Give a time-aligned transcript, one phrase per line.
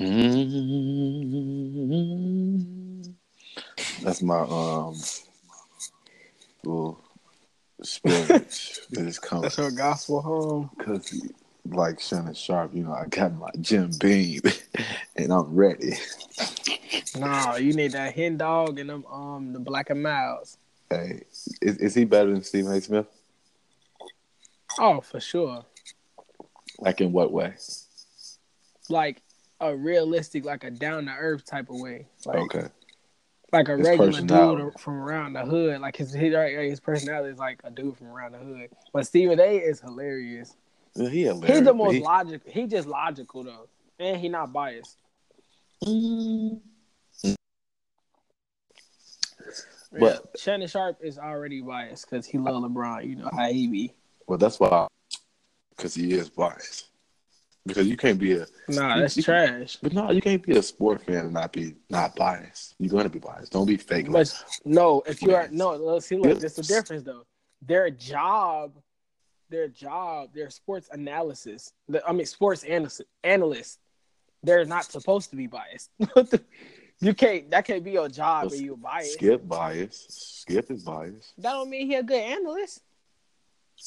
[0.00, 1.10] Mm-hmm.
[4.02, 4.94] That's my um
[6.64, 7.04] little
[7.82, 9.42] spirits that is coming.
[9.42, 10.70] That's your gospel home.
[10.78, 11.22] Cause
[11.66, 14.40] like Shannon Sharpe, you know, I got my Jim Beam
[15.16, 15.98] and I'm ready.
[17.18, 20.56] Nah, you need that hen dog and them um the black and miles.
[20.88, 21.24] Hey,
[21.60, 22.80] is, is he better than Stephen A.
[22.80, 23.06] Smith?
[24.78, 25.66] Oh, for sure.
[26.78, 27.52] Like in what way?
[28.88, 29.22] Like
[29.60, 32.06] a realistic, like a down to earth type of way.
[32.24, 32.68] Like, okay.
[33.52, 35.80] Like a His regular dude from around the hood.
[35.80, 38.70] Like his his, his personality is like a dude from around the hood.
[38.92, 40.54] But Stephen A is hilarious.
[40.94, 42.52] Yeah, he hilarious, He's the most he- logical.
[42.52, 44.96] He just logical though, and he not biased.
[49.92, 53.08] But- yeah, Shannon Sharpe is already biased because he love LeBron.
[53.08, 53.92] You know how he be.
[54.28, 54.86] Well, that's why,
[55.76, 56.89] because he is biased.
[57.66, 59.76] Because you can't be a, Nah, You- that's you- trash.
[59.82, 62.74] but no, you can't be a sport fan and not be not biased.
[62.78, 63.52] You're gonna be biased.
[63.52, 64.08] Don't be fake.
[64.08, 64.28] Like,
[64.64, 66.16] no, if you are no, let's see.
[66.16, 67.26] Look, there's a difference though.
[67.62, 68.72] Their job,
[69.50, 71.72] their job, their sports analysis.
[71.88, 73.78] the- I mean, sports analyst, analysts.
[74.42, 75.90] They're not supposed to be biased.
[77.00, 77.50] you can't.
[77.50, 78.46] That can't be your job.
[78.50, 79.12] Well, you biased.
[79.14, 80.06] Skip bias.
[80.08, 81.34] Skip is biased.
[81.36, 82.80] That don't mean he a good analyst.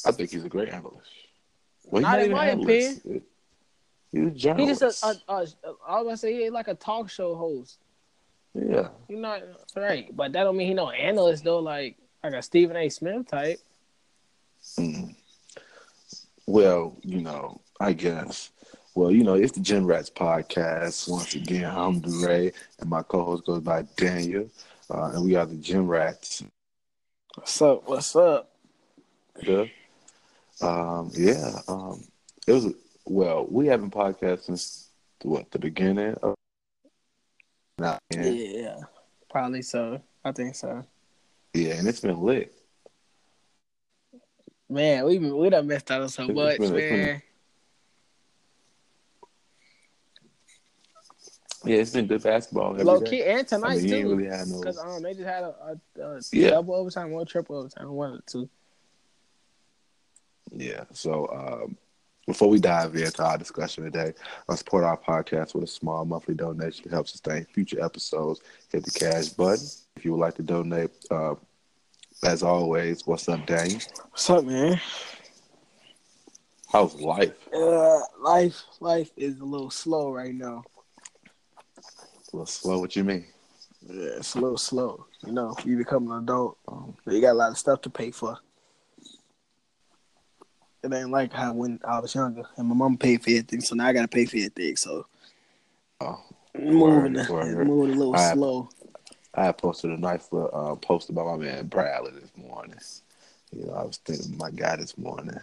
[0.05, 1.09] I think he's a great analyst.
[1.85, 3.01] Well, Not he's in my analyst.
[4.13, 4.81] He's a He journalist.
[4.81, 5.47] just a, a, a,
[5.87, 7.79] I was gonna say he like a talk show host.
[8.53, 8.89] yeah.
[9.09, 9.41] You know,
[9.75, 10.15] right?
[10.15, 11.59] But that don't mean he no analyst though.
[11.59, 12.89] Like like a Stephen A.
[12.89, 13.59] Smith type.
[14.79, 15.15] Mm.
[16.47, 18.51] Well, you know, I guess.
[18.95, 21.09] Well, you know, it's the Gym Rats podcast.
[21.09, 24.49] Once again, I'm DeRay, and my co-host goes by Daniel,
[24.89, 26.43] uh, and we are the Gym Rats.
[27.35, 27.87] What's up?
[27.87, 28.51] What's up?
[29.41, 29.65] Yeah.
[30.61, 31.59] Um, yeah.
[31.67, 32.03] Um,
[32.45, 32.67] it was
[33.05, 33.45] well.
[33.49, 34.89] We haven't podcast since
[35.21, 36.35] what the beginning of.
[37.77, 38.23] Nah, yeah.
[38.23, 38.75] Yeah,
[39.29, 40.01] probably so.
[40.23, 40.83] I think so.
[41.53, 42.53] yeah, and it's been lit.
[44.69, 47.21] Man, we we done messed up so It's much, been- man.
[51.65, 52.71] Yeah, it's been good basketball.
[52.73, 53.09] every Low day.
[53.09, 54.15] key and I tonight mean, you ain't too.
[54.17, 54.59] really no.
[54.59, 56.49] Because um, they just had a, a, a Yeah.
[56.49, 58.49] double overtime or triple overtime, one or two.
[60.51, 60.83] Yeah.
[60.91, 61.77] So um,
[62.25, 64.13] before we dive into our discussion today,
[64.47, 68.41] uh, support our podcast with a small monthly donation to help sustain future episodes.
[68.71, 70.91] Hit the cash button if you would like to donate.
[71.11, 71.35] Uh,
[72.23, 73.81] as always, what's up, Daniel?
[74.11, 74.79] What's up, man?
[76.71, 77.33] How's life?
[77.53, 80.63] Uh, life life is a little slow right now.
[81.77, 81.81] A
[82.35, 82.79] little slow.
[82.79, 83.25] What you mean?
[83.87, 85.05] Yeah, it's a little slow.
[85.25, 88.11] You know, you become an adult, um, you got a lot of stuff to pay
[88.11, 88.37] for.
[90.83, 93.73] It ain't like how when I was younger and my mom paid for everything, so
[93.75, 94.75] now I gotta pay for everything.
[94.75, 95.05] So
[96.01, 96.21] Oh,
[96.59, 97.67] moving, Word, word.
[97.67, 98.69] moving a little I- slow.
[99.35, 102.77] I posted a nice little uh, post about my man Bradley this morning.
[103.51, 105.39] You know, I was thinking my guy this morning.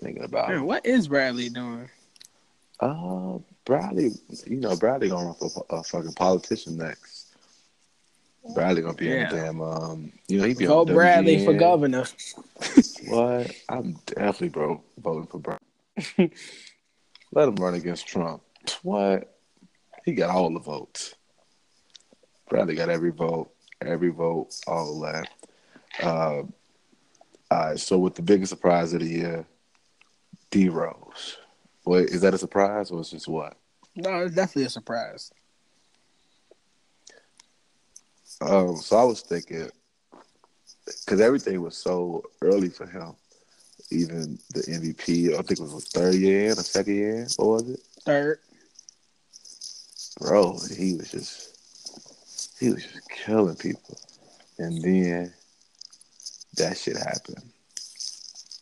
[0.00, 1.90] Thinking about Man, what is Bradley doing?
[2.78, 4.12] Uh, Bradley,
[4.46, 7.19] you know, Bradley gonna run for a fucking politician next.
[8.54, 9.12] Bradley gonna be Yeah.
[9.12, 12.04] in the damn, um, you know, he be Vote on Bradley for governor.
[13.06, 13.50] What?
[13.68, 16.32] I'm definitely bro voting for Bradley.
[17.32, 18.42] Let him run against Trump.
[18.82, 19.36] What?
[20.04, 21.14] He got all the votes.
[22.48, 25.28] Bradley got every vote, every vote, all that.
[26.02, 26.48] Uh, all
[27.50, 27.78] right.
[27.78, 29.46] So with the biggest surprise of the year,
[30.50, 31.38] D Rose.
[31.84, 33.56] Wait, is that a surprise or is just what?
[33.96, 35.30] No, it's definitely a surprise.
[38.40, 39.68] Um, so I was thinking,
[40.84, 43.14] because everything was so early for him.
[43.92, 47.26] Even the MVP, I think it was a third year in, a second year.
[47.36, 47.80] What was it?
[48.04, 48.38] Third,
[50.20, 53.98] Bro, he was just, he was just killing people.
[54.58, 55.32] And then
[56.56, 57.42] that shit happened.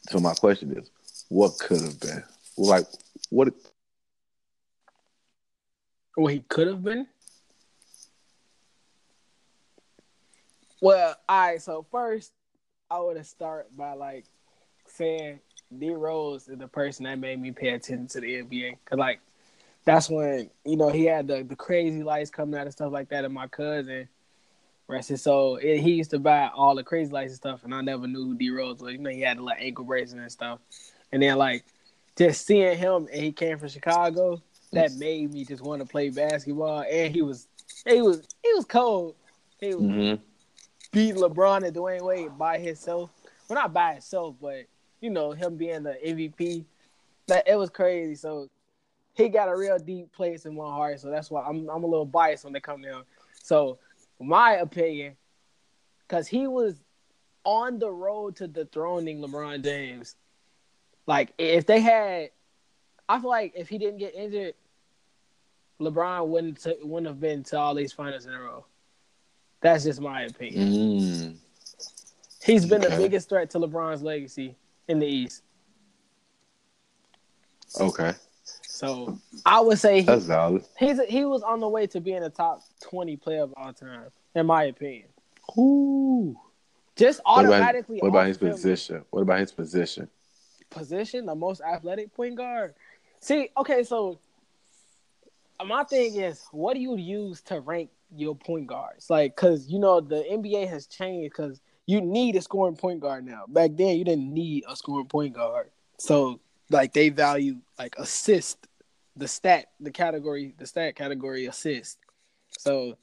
[0.08, 0.90] So my question is,
[1.28, 2.22] what could have been?
[2.56, 2.86] Like,
[3.30, 3.48] what?
[6.14, 7.06] what he could have been.
[10.80, 11.62] Well, all right.
[11.62, 12.32] So first,
[12.90, 14.24] I would start by like
[14.86, 15.40] saying
[15.76, 18.76] D Rose is the person that made me pay attention to the NBA.
[18.84, 19.20] Cause like
[19.84, 23.08] that's when you know he had the, the crazy lights coming out and stuff like
[23.10, 23.24] that.
[23.24, 24.08] And my cousin,
[24.86, 27.74] rest his soul, it, he used to buy all the crazy lights and stuff, and
[27.74, 28.92] I never knew who D Rose was.
[28.92, 30.60] You know, he had like ankle bracelet and stuff.
[31.10, 31.64] And then like
[32.16, 34.40] just seeing him, and he came from Chicago,
[34.72, 36.84] that made me just want to play basketball.
[36.90, 37.48] And he was,
[37.86, 39.14] he was, he was cold.
[39.60, 40.22] He was Mm-hmm.
[40.90, 43.10] Beat LeBron and Dwyane Wade by himself.
[43.48, 44.64] Well, not by himself, but
[45.00, 46.64] you know him being the MVP.
[47.26, 48.14] That it was crazy.
[48.14, 48.48] So
[49.14, 51.00] he got a real deep place in my heart.
[51.00, 53.04] So that's why I'm I'm a little biased when they come down.
[53.42, 53.78] So
[54.20, 55.16] my opinion,
[56.06, 56.82] because he was
[57.44, 60.16] on the road to dethroning LeBron James.
[61.06, 62.30] Like if they had,
[63.08, 64.54] I feel like if he didn't get injured,
[65.80, 68.66] LeBron wouldn't wouldn't have been to all these finals in a row.
[69.60, 70.68] That's just my opinion.
[70.72, 71.36] Mm.
[72.44, 72.94] He's been Okay.
[72.96, 74.54] the biggest threat to LeBron's legacy
[74.86, 75.42] in the East.
[77.80, 78.14] Okay,
[78.62, 80.64] So I would say he, that's valid.
[80.78, 84.06] he's he was on the way to being a top twenty player of all time,
[84.34, 85.08] in my opinion.
[85.58, 86.38] Ooh.
[86.96, 87.98] Just What about, automatically.
[88.00, 89.04] what about his position?
[89.10, 90.08] What about his position?
[90.70, 92.74] Position, the most athletic point guard.
[93.20, 94.18] See, okay, so
[95.64, 99.10] my thing is, what do you use to rank your point guards?
[99.10, 103.24] Like, cause you know the NBA has changed because you need a scoring point guard
[103.24, 103.44] now.
[103.48, 105.70] Back then, you didn't need a scoring point guard.
[105.98, 106.40] So,
[106.70, 108.66] like, they value like assist,
[109.16, 111.98] the stat, the category, the stat category assist.
[112.50, 112.96] So,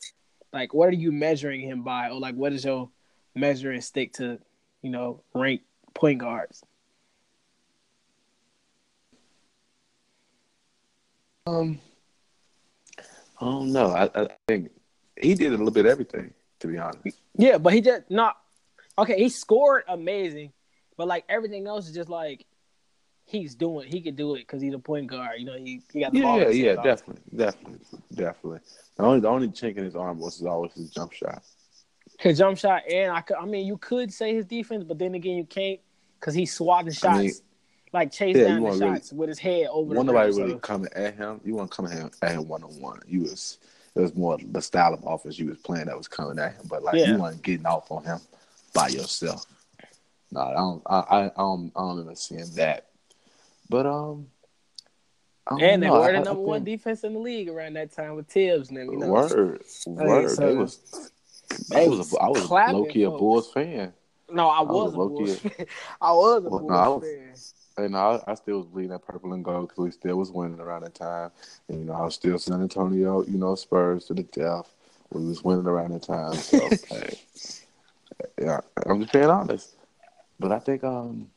[0.54, 2.90] like, what are you measuring him by, or like, what is your
[3.34, 4.40] measuring stick to,
[4.82, 5.62] you know, rank
[5.94, 6.64] point guards?
[11.48, 11.80] Um,
[13.40, 13.88] I don't know.
[13.88, 14.72] I, I think
[15.22, 16.34] he did a little bit of everything.
[16.62, 18.38] To be honest, Yeah, but he just not
[18.98, 19.18] okay.
[19.22, 20.54] He scored amazing,
[20.96, 22.46] but like everything else is just like
[23.26, 23.92] he's doing.
[23.92, 25.32] He could do it because he's a point guard.
[25.38, 26.40] You know, he, he got the ball.
[26.40, 26.98] yeah, yeah, hands all the time.
[26.98, 27.80] definitely, definitely,
[28.16, 28.60] definitely.
[28.96, 31.44] The only the only chink in his arm was always his jump shot.
[32.20, 33.36] His jump shot, and I could.
[33.36, 35.82] I mean, you could say his defense, but then again, you can't
[36.20, 37.32] because he's swatting shots, I mean,
[37.92, 40.32] like chase yeah, down the want really- shots with his head over the One nobody
[40.32, 41.42] so- really coming at him.
[41.44, 43.02] You want to come at him at him one on one.
[43.06, 43.58] You was
[43.96, 46.68] it was more the style of offense you was playing that was coming at him.
[46.70, 47.08] But like Yeah.
[47.14, 48.20] you weren't getting off on him
[48.74, 49.46] by yourself.
[50.32, 50.82] No, I don't.
[50.86, 51.72] I I, I don't.
[51.76, 52.88] I don't remember seeing that.
[53.70, 54.28] But um,
[55.48, 55.94] I and they know.
[55.94, 58.70] were I- the I number one defense in the league around that time with Thibs
[58.70, 58.92] and them.
[58.92, 59.66] You know, Word, word.
[59.66, 61.12] so- they was.
[61.70, 63.12] They I was a, I was low key a.
[63.12, 63.94] Bulls fan.
[64.32, 65.66] no, I was was a Bulls fan.
[66.02, 66.88] I was a Well, Bulls no, I
[67.78, 67.86] was- fan.
[67.86, 70.60] And I, I still was bleeding that purple and gold because we still was winning
[70.60, 71.32] around that time.
[71.70, 74.72] And you know, I was still San Antonio, you know, Spurs to the death.
[75.12, 76.34] We was winning around that time.
[76.34, 77.20] So hey,
[78.42, 79.76] yeah, I'm just being honest.
[80.40, 81.30] But I think um,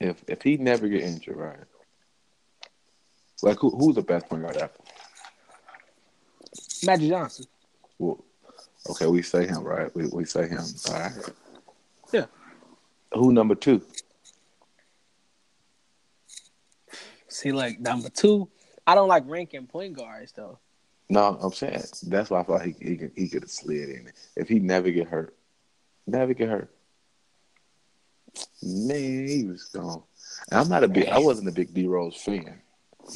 [0.00, 1.58] if if he never get injured, right?
[3.42, 4.70] Like who who's the best point guard ever?
[6.84, 7.46] Magic Johnson.
[7.98, 8.24] Well,
[8.90, 9.94] okay, we say him, right?
[9.94, 10.64] We we say him.
[10.88, 11.12] All right.
[12.12, 12.26] Yeah.
[13.14, 13.82] Who number two?
[17.32, 18.48] See, like number two,
[18.86, 20.58] I don't like ranking point guards though.
[21.08, 24.08] No, I'm saying that's why I thought he he could, he could have slid in
[24.08, 24.14] it.
[24.36, 25.36] if he never get hurt.
[26.06, 26.74] Never get hurt.
[28.62, 30.02] Man, he was gone.
[30.50, 31.08] And I'm not a big.
[31.08, 32.60] I wasn't a big D Rose fan.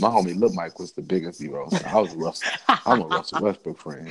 [0.00, 1.72] My homie Lil Mike was the biggest D Rose.
[1.84, 2.50] I was Russell.
[2.68, 4.10] I'm a Russell Westbrook fan.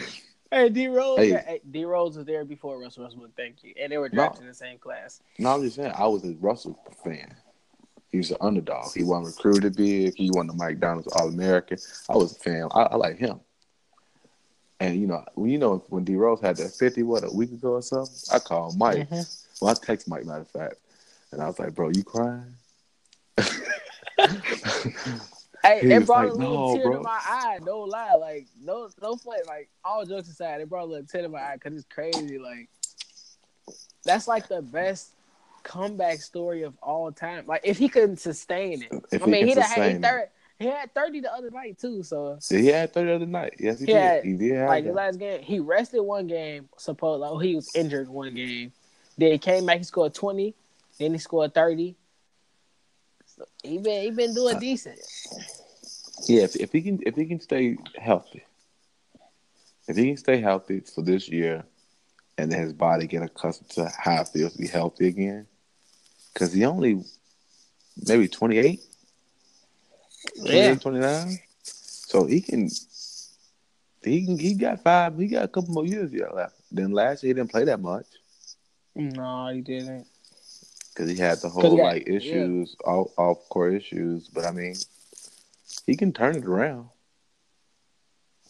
[0.51, 1.17] Hey, D Rose.
[1.17, 1.61] Hey.
[1.69, 3.35] D Rose was there before Russell Westbrook.
[3.35, 3.73] Thank you.
[3.79, 5.21] And they were drafted in the same class.
[5.37, 7.35] No, I'm just saying I was a Russell fan.
[8.11, 8.93] He was an underdog.
[8.93, 10.15] He wasn't recruited big.
[10.15, 11.77] He won the McDonald's All American.
[12.09, 12.67] I was a fan.
[12.71, 13.39] I, I like him.
[14.79, 17.51] And you know, when you know when D Rose had that fifty what a week
[17.51, 19.09] ago or something, I called Mike.
[19.09, 19.21] Mm-hmm.
[19.61, 20.75] Well, I text Mike matter of fact,
[21.31, 22.53] and I was like, "Bro, you crying?"
[25.65, 27.57] Hey, He it brought like, a little "No, tear bro." to my eye.
[27.63, 29.37] No lie, like no, no fun.
[29.47, 32.37] Like all jokes aside, it brought a little tear to my eye because it's crazy.
[32.37, 32.69] Like
[34.03, 35.14] that's like the best
[35.65, 37.45] comeback story of all time.
[37.47, 40.01] Like if he couldn't sustain it, If I mean, he had he, it.
[40.01, 40.29] third,
[40.59, 42.03] he had thirty the other night too.
[42.03, 43.55] So he had thirty the other night.
[43.59, 44.23] Yes, he Yeah, did.
[44.23, 46.69] He did have like the last game, he rested one game.
[46.77, 48.71] Suppose like, oh, he was injured one game.
[49.17, 49.79] Then he came back.
[49.79, 50.55] He scored twenty.
[50.99, 51.95] Then he scored thirty.
[53.25, 54.99] So he been he been Uh, doing decent.
[56.27, 58.43] Yeah, if, if he can if he can stay healthy,
[59.87, 61.65] if he can stay healthy for this year,
[62.37, 65.47] and then his body get accustomed to how it feels to be healthy again,
[66.35, 67.01] because he only
[68.05, 68.81] maybe 28,
[70.41, 72.69] 28, 29, so he can.
[74.03, 75.17] He can, he got five.
[75.17, 76.53] He got a couple more years yet left.
[76.71, 78.05] Then last year he didn't play that much
[78.95, 80.05] No, he didn't.
[80.93, 84.27] because he had the whole got- like issues, off off court issues.
[84.27, 84.75] But I mean,
[85.87, 86.89] he can turn it around.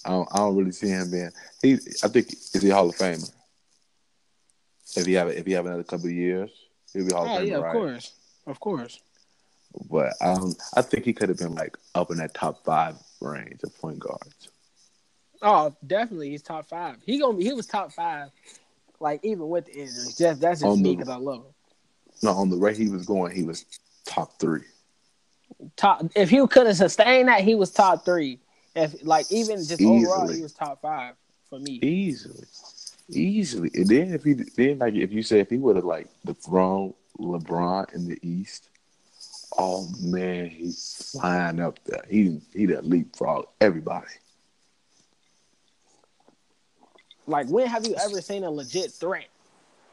[0.04, 1.32] I don't, I don't really see him being.
[1.62, 1.74] He,
[2.04, 3.32] I think, is he a Hall of Famer?
[4.98, 6.52] If he have, if he have another couple of years,
[6.96, 7.72] he'll be Hall Oh of Famer, yeah, of right?
[7.74, 8.14] course,
[8.48, 9.00] of course.
[9.90, 13.62] But um, I think he could have been like up in that top five range
[13.64, 14.50] of point guards.
[15.42, 16.98] Oh, definitely, he's top five.
[17.06, 17.44] He gonna be.
[17.44, 18.30] He was top five,
[19.00, 20.16] like even with the injuries.
[20.18, 21.54] Just that's just me because I love him.
[22.24, 23.66] No, on the rate he was going, he was
[24.06, 24.62] top three.
[25.76, 26.04] top.
[26.16, 28.40] If he could have sustained that, he was top three.
[28.76, 29.96] If like even just Easily.
[30.06, 31.16] overall, he was top five
[31.50, 31.80] for me.
[31.84, 32.46] Easily,
[33.10, 33.72] easily.
[33.74, 36.94] And then if he then like if you say if he would have like dethroned
[37.20, 38.70] LeBron in the East,
[39.58, 42.04] oh man, he's flying up there.
[42.10, 44.08] He he'd have leapfrog everybody.
[47.28, 49.28] Like when have you ever seen a legit threat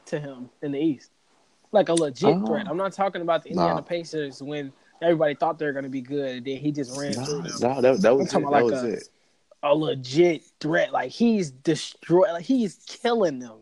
[0.07, 1.09] to him in the East?
[1.71, 2.45] Like a legit Oh.
[2.45, 2.67] threat.
[2.67, 3.81] I'm not talking about the Indiana Nah.
[3.81, 7.13] Pacers when everybody thought they were going to be good, and then he just ran
[7.13, 7.51] No, through them.
[7.61, 8.39] no, that, that was it.
[8.39, 9.09] That like was a- it.
[9.63, 10.91] A legit threat.
[10.91, 12.31] Like he's destroy.
[12.33, 13.59] Like he's killing them.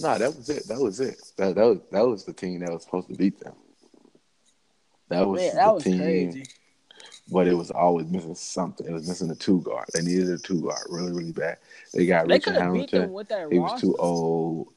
[0.00, 0.68] No, that was it.
[0.68, 1.20] That was it.
[1.38, 3.54] That that was that was the team that was supposed to beat them.
[5.08, 6.44] That was Man, the that was team, crazy.
[7.32, 8.86] but it was always missing something.
[8.86, 9.86] It was missing a two guard.
[9.94, 11.56] They needed a two guard really, really bad.
[11.94, 13.00] They got They Richard could have beat Hamilton.
[13.00, 14.68] them with that He was too old.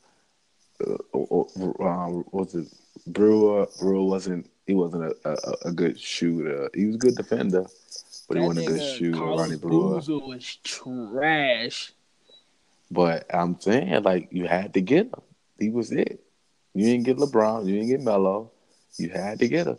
[0.83, 2.67] Uh, uh, um, what's it?
[3.07, 3.67] Brewer.
[3.79, 4.49] Brewer wasn't.
[4.65, 6.69] He wasn't a, a, a good shooter.
[6.73, 7.65] He was a good defender,
[8.27, 9.19] but he wasn't a good shooter.
[9.19, 9.99] Ronnie Brewer.
[9.99, 11.93] Was trash.
[12.89, 15.21] But I'm saying, like, you had to get him.
[15.59, 16.23] He was it.
[16.73, 17.65] You didn't get LeBron.
[17.65, 18.51] You didn't get Melo.
[18.97, 19.77] You had to get him.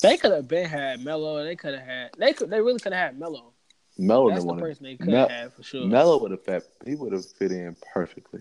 [0.00, 1.44] They could have been had Melo.
[1.44, 2.10] They could have had.
[2.18, 2.50] They could.
[2.50, 3.52] They really could have had Melo.
[3.98, 5.86] Melo That's the person they could Mel- have had for sure.
[5.86, 6.64] Melo would have fit.
[6.84, 8.40] He would have fit in perfectly.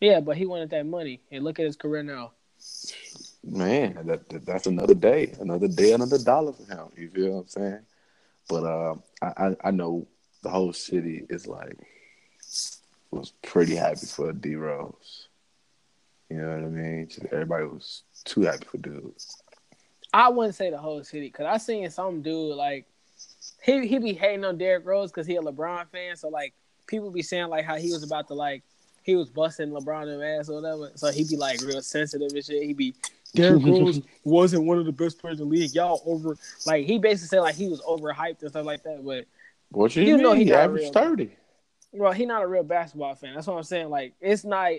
[0.00, 1.22] Yeah, but he wanted that money.
[1.30, 2.32] And look at his career now.
[3.42, 6.86] Man, that, that- that's another day, another day, another dollar for him.
[6.96, 7.78] You feel what I'm saying?
[8.48, 10.06] But uh, I, I know
[10.42, 11.76] the whole city is like
[13.10, 15.28] was pretty happy for D Rose.
[16.28, 17.08] You know what I mean?
[17.08, 19.12] Just everybody was too happy for dude.
[20.12, 22.86] I wouldn't say the whole city because I seen some dude like
[23.62, 26.16] he he be hating on Derrick Rose because he a LeBron fan.
[26.16, 26.52] So like
[26.86, 28.62] people be saying like how he was about to like
[29.02, 30.90] he was busting LeBron in ass or whatever.
[30.96, 32.62] So he be like real sensitive and shit.
[32.64, 32.94] He be
[33.34, 35.72] Derrick Rose wasn't one of the best players in the league.
[35.74, 39.04] Y'all over like he basically said like he was overhyped and stuff like that.
[39.04, 39.26] But
[39.70, 40.22] What you, You mean?
[40.22, 40.92] know he averaged real.
[40.92, 41.30] thirty.
[41.92, 43.34] well, he not a real basketball fan.
[43.34, 43.88] That's what I'm saying.
[43.88, 44.72] Like it's not.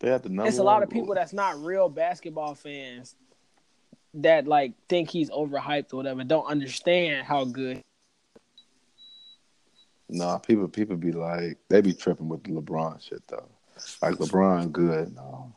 [0.00, 0.48] They had the number.
[0.48, 3.14] it's a lot of people that's not real basketball fans
[4.14, 6.24] that like think he's overhyped or whatever.
[6.24, 7.80] Don't understand how good.
[10.08, 13.48] Nah, people people be like they be tripping with the LeBron shit though.
[14.02, 15.54] Like LeBron good, no.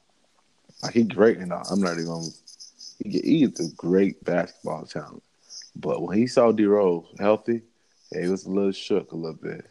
[0.84, 1.63] Like he great and all.
[1.72, 2.27] I'm not even gonna
[3.03, 5.24] he, is a great basketball talent.
[5.75, 7.62] But when he saw D Rose healthy,
[8.12, 9.65] yeah, he was a little shook a little bit.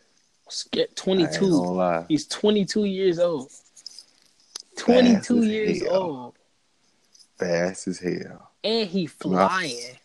[0.72, 1.40] Get I ain't 22.
[1.50, 2.04] gonna lie.
[2.08, 3.50] He's 22 years old.
[4.76, 6.34] 22 as years old,
[7.38, 8.50] Fast as hell.
[8.62, 9.96] and he flying.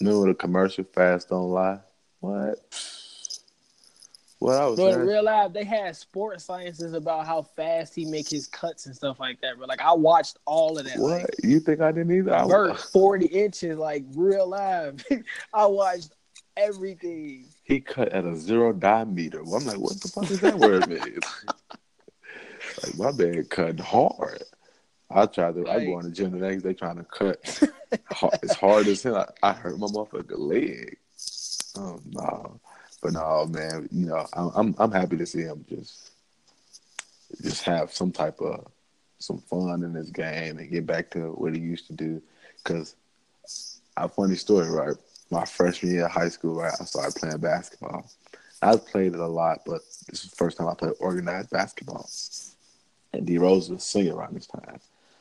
[0.00, 1.78] Remember the commercial Fast Don't Lie?
[2.20, 2.58] What?
[4.40, 8.04] What I was But in real life, they had sports sciences about how fast he
[8.04, 9.58] make his cuts and stuff like that.
[9.58, 10.96] But like I watched all of that.
[10.98, 11.22] What?
[11.22, 12.34] Like, you think I didn't either?
[12.34, 15.04] I Bert, 40 inches, like real live.
[15.52, 16.12] I watched
[16.56, 17.46] everything.
[17.64, 19.40] he cut at a zero diameter.
[19.40, 21.18] I'm like, what the fuck is that word mean?
[22.84, 24.42] like my man cut hard.
[25.10, 25.68] I tried to.
[25.68, 27.60] I go Like- on the gym the next day trying to cut
[28.12, 29.14] hard, as hard as him.
[29.14, 30.96] I, I hurt my motherfucking leg.
[31.76, 32.60] Oh no,
[33.02, 33.88] but no, man.
[33.90, 36.10] You know, I'm I'm, I'm happy to see him just
[37.42, 38.66] just have some type of
[39.18, 42.22] some fun in this game and get back to what he used to do.
[42.64, 42.94] Cause
[43.96, 44.94] a funny story, right?
[45.30, 46.72] My freshman year of high school, right?
[46.80, 48.10] I started playing basketball.
[48.62, 52.08] I played it a lot, but this is the first time I played organized basketball.
[53.12, 54.80] And D Rose was singing around this time.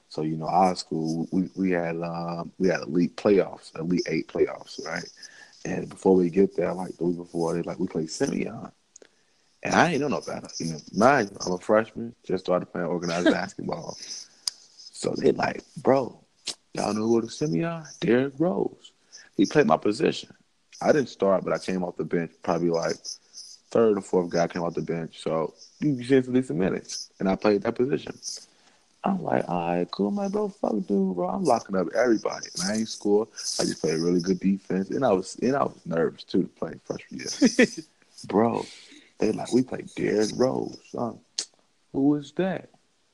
[0.10, 4.28] So, you know, our school we, we had um, we had elite playoffs, elite eight
[4.28, 5.08] playoffs, right?
[5.68, 8.72] And before we get there, like the week before, they like we play Simeon.
[9.64, 10.48] And I ain't know no better.
[10.60, 13.98] You know, mind you, I'm a freshman, just started playing organized basketball.
[14.00, 16.18] So they like, bro,
[16.74, 17.84] y'all know who the Simeon?
[18.00, 18.94] Derrick Rose.
[19.36, 20.34] He played my position.
[20.82, 22.96] I didn't start, but I came off the bench, probably like
[23.70, 25.22] third or fourth guy came off the bench.
[25.22, 27.12] So you get at least some minutes.
[27.20, 28.18] And I played that position.
[29.04, 30.50] I'm like, all right, cool, my bro.
[30.50, 31.30] Fuck dude, bro.
[31.30, 32.48] I'm locking up everybody.
[32.56, 33.28] And I ain't score.
[33.60, 34.90] I just played really good defense.
[34.90, 37.68] And I was and I was nervous too to play freshman year.
[38.28, 38.66] bro,
[39.20, 40.78] they like, we play Derrick Rose.
[40.92, 41.20] Son.
[41.94, 42.70] Who is that?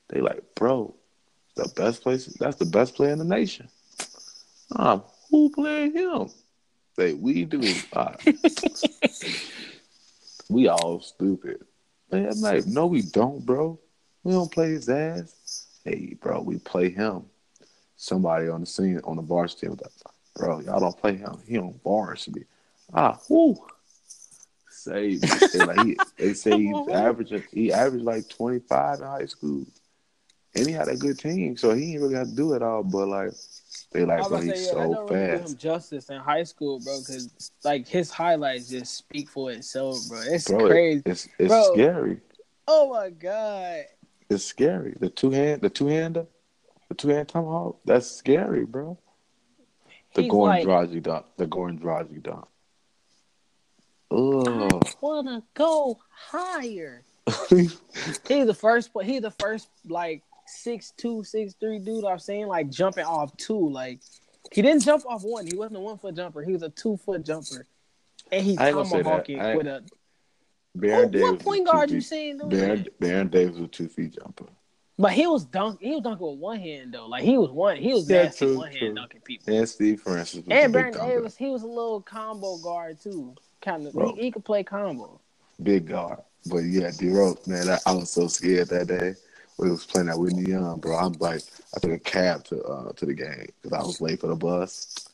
[0.08, 0.94] They like, bro,
[1.54, 3.68] the best place that's the best player in the nation.
[4.76, 6.28] Um, who playing him?
[6.96, 7.62] They we do.
[10.48, 11.64] We all stupid.
[12.10, 13.78] Man, I'm like, no, we don't, bro.
[14.22, 15.63] We don't play his ass.
[15.84, 17.24] Hey, bro, we play him.
[17.96, 19.92] Somebody on the scene on the varsity was like,
[20.36, 21.38] bro, y'all don't play him.
[21.46, 22.44] He on varsity.
[22.92, 23.56] Ah, whoo.
[24.68, 25.28] Save me.
[25.52, 29.66] They, like, he, they say he's averaging he averaged like twenty five in high school.
[30.56, 32.84] And he had a good team, so he didn't really have to do it all,
[32.84, 33.32] but like
[33.92, 36.44] They like, bro, he's yeah, I so don't really do him fast, justice in high
[36.44, 37.28] school, bro, because
[37.64, 40.20] like his highlights just speak for itself, bro.
[40.22, 40.66] It's bro.
[40.66, 41.02] crazy.
[41.06, 41.72] it's it's Bro.
[41.72, 42.20] scary.
[42.68, 43.84] Oh my god.
[44.34, 44.96] It's scary.
[44.98, 46.26] The two hand, the two hander,
[46.88, 47.78] the two hand tomahawk.
[47.84, 48.98] That's scary, bro.
[50.14, 51.26] The He's Goran like- Dragic dunk.
[51.36, 52.46] The Goran Dragic dunk.
[54.10, 54.82] Ugh.
[55.00, 57.02] wanna go higher.
[57.48, 57.78] He's
[58.28, 58.90] the first.
[59.02, 63.68] He's the first like six two, six three dude I've seen like jumping off two.
[63.70, 64.00] Like
[64.52, 65.46] he didn't jump off one.
[65.46, 66.42] He wasn't a one foot jumper.
[66.42, 67.66] He was a two foot jumper,
[68.30, 69.02] and he I ain't gonna say that.
[69.04, 69.82] tomahawking with a.
[70.74, 71.30] Baron Davis.
[71.30, 72.86] what point guard you seen Baron.
[72.98, 74.46] Baron Davis was a two feet jumper.
[74.98, 75.80] But he was dunk.
[75.80, 77.06] He was dunking with one hand though.
[77.06, 77.76] Like he was one.
[77.76, 79.54] He was Yeah, nasty one hand dunking people.
[79.54, 80.92] And Steve Francis was And Baron.
[80.92, 83.34] Davis, he was a little combo guard too.
[83.60, 83.94] Kind of.
[83.94, 85.20] He, he could play combo.
[85.62, 86.20] big guard.
[86.46, 89.14] But yeah, D Rose, man, I, I was so scared that day
[89.62, 90.96] he was playing at Whitney Young, bro.
[90.96, 91.42] I'm like,
[91.74, 94.36] I took a cab to uh, to the game because I was late for the
[94.36, 95.08] bus.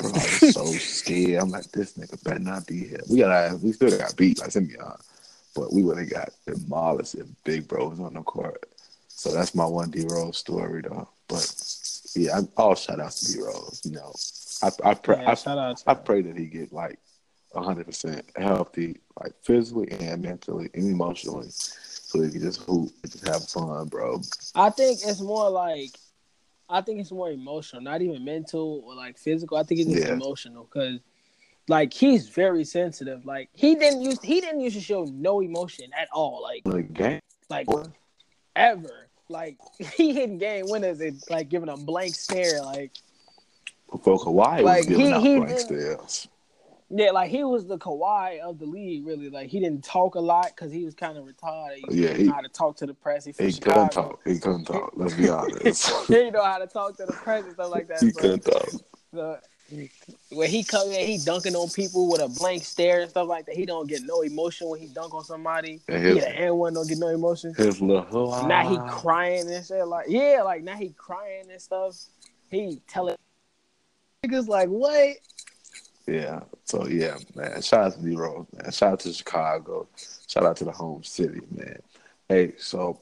[0.00, 1.42] Bro, I was so scared.
[1.42, 3.00] I'm like, this nigga better not be here.
[3.08, 4.96] We got, we still got beat like Simeon,
[5.54, 8.64] but we would have got demolished if Big Bro was on the court.
[9.08, 11.08] So that's my one D Rose story, though.
[11.28, 11.52] But
[12.14, 13.82] yeah, I, all shout out to D Rose.
[13.84, 14.12] You know,
[14.62, 16.98] I I pray, Yeah, I, shout out to I pray that he get like
[17.54, 23.12] hundred percent healthy, like physically and mentally and emotionally, so he can just hoop, and
[23.12, 24.20] just have fun, bro.
[24.54, 25.90] I think it's more like,
[26.70, 29.56] I think it's more emotional, not even mental or like physical.
[29.56, 30.14] I think it's just Yeah.
[30.14, 31.00] emotional because,
[31.68, 33.26] like, he's very sensitive.
[33.26, 36.40] Like he didn't use he didn't used to show no emotion at all.
[36.42, 37.66] Like The game, like
[38.54, 39.08] ever.
[39.28, 39.56] Like
[39.96, 42.62] he hitting game winners and like giving a blank stare.
[42.62, 42.92] Like
[43.90, 46.28] before Kawhi Like, was giving he- out he blank stares.
[46.90, 49.06] Yeah, like he was the Kawhi of the league.
[49.06, 51.76] Really, like he didn't talk a lot because he was kind of retarded.
[51.76, 53.24] He Yeah, didn't he- know how to talk to the press.
[53.24, 54.20] He He couldn't talk.
[54.26, 54.92] He couldn't talk.
[54.96, 55.88] Let's be honest.
[56.08, 58.00] he didn't know how to talk to the press and stuff like that.
[58.02, 58.22] he bro.
[58.22, 59.42] couldn't talk.
[60.30, 63.46] when he come in, he dunking on people with a blank stare and stuff like
[63.46, 63.54] that.
[63.54, 65.80] He don't get no emotion when he dunk on somebody.
[65.88, 67.54] And He his, the and one don't get no emotion.
[67.54, 69.86] his little ah, Now he crying and shit.
[69.86, 71.96] Like yeah, like now he crying and stuff.
[72.50, 73.14] He telling
[74.26, 75.16] niggas like what?
[76.06, 76.40] Yeah.
[76.64, 77.62] So yeah, man.
[77.62, 78.70] Shout out to D Rose, man.
[78.72, 79.88] Shout out to Chicago.
[80.28, 81.80] Shout out to the home city, man.
[82.28, 83.00] Hey, so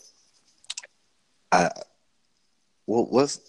[1.52, 1.70] I
[2.87, 3.40] what what's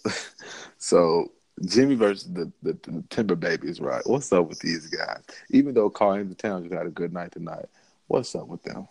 [0.78, 1.32] so
[1.66, 4.02] Jimmy versus the, the, the Timber Babies, right?
[4.06, 5.22] What's up with these guys?
[5.50, 7.66] Even though Carl the Town just had a good night tonight,
[8.06, 8.88] what's up with them?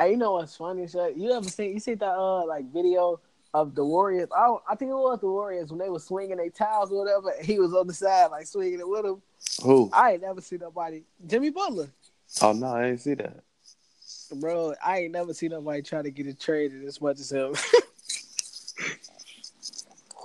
[0.00, 0.88] Hey, you know what's funny?
[1.16, 3.20] You ever seen you see that uh like video
[3.54, 4.28] of the Warriors?
[4.36, 6.98] I don't, I think it was the Warriors when they were swinging their towels or
[6.98, 7.30] whatever.
[7.30, 9.22] And he was on the side like swinging it with them.
[9.62, 9.88] Who?
[9.92, 11.02] I ain't never seen nobody.
[11.26, 11.88] Jimmy Butler.
[12.42, 13.40] Oh no, I didn't see that.
[14.34, 17.52] Bro, I ain't never seen nobody try to get it traded as much as him.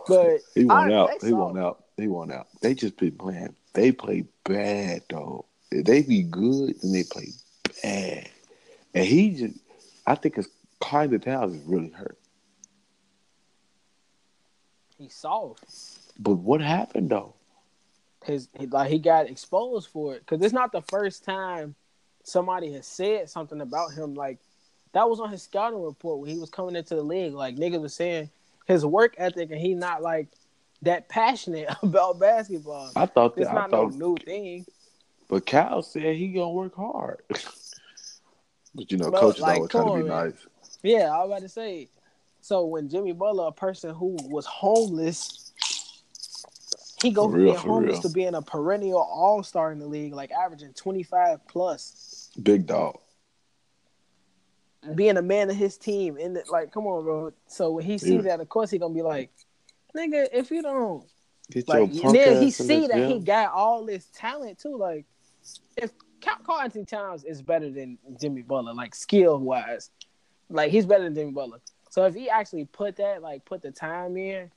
[0.07, 1.11] but He won out.
[1.21, 1.83] He won out.
[1.97, 2.47] He won out.
[2.61, 3.55] They just been playing.
[3.73, 5.45] They play bad though.
[5.69, 7.27] If they be good, then they play
[7.83, 8.29] bad.
[8.95, 9.59] And he just,
[10.07, 10.49] I think his
[10.81, 12.17] kind of towns is really hurt.
[14.99, 15.63] He's soft.
[16.19, 17.33] But what happened though?
[18.25, 21.73] His he, like he got exposed for it because it's not the first time
[22.23, 24.13] somebody has said something about him.
[24.13, 24.37] Like
[24.91, 27.33] that was on his scouting report when he was coming into the league.
[27.33, 28.29] Like niggas was saying
[28.67, 30.27] his work ethic and he not like
[30.81, 32.91] that passionate about basketball.
[32.95, 33.55] I thought It's that.
[33.57, 34.65] I not no new thing.
[35.29, 37.21] but Cal said he gonna work hard.
[38.75, 40.07] but you know, Bro, coaches like, always trying to be man.
[40.07, 40.47] nice.
[40.83, 41.87] Yeah, I was about to say.
[42.41, 45.51] So when Jimmy Butler, a person who was homeless,
[47.01, 48.01] he goes from being homeless real.
[48.01, 52.65] to being a perennial All Star in the league, like averaging twenty five plus, Big
[52.65, 52.97] dog.
[54.95, 57.33] being a man of his team, and like, come on, bro.
[57.47, 58.21] So when he see Yeah.
[58.21, 59.31] that, of course he gonna be like,
[59.95, 61.05] "Nigga, if you don't
[61.49, 64.77] Get like," then he see that he got all this talent too.
[64.77, 65.05] Like,
[65.77, 69.89] if Karl-Anthony Towns is better than Jimmy Butler, like skill wise,
[70.49, 71.59] like he's better than Jimmy Butler.
[71.89, 74.51] So if he actually put that, like, put the time in,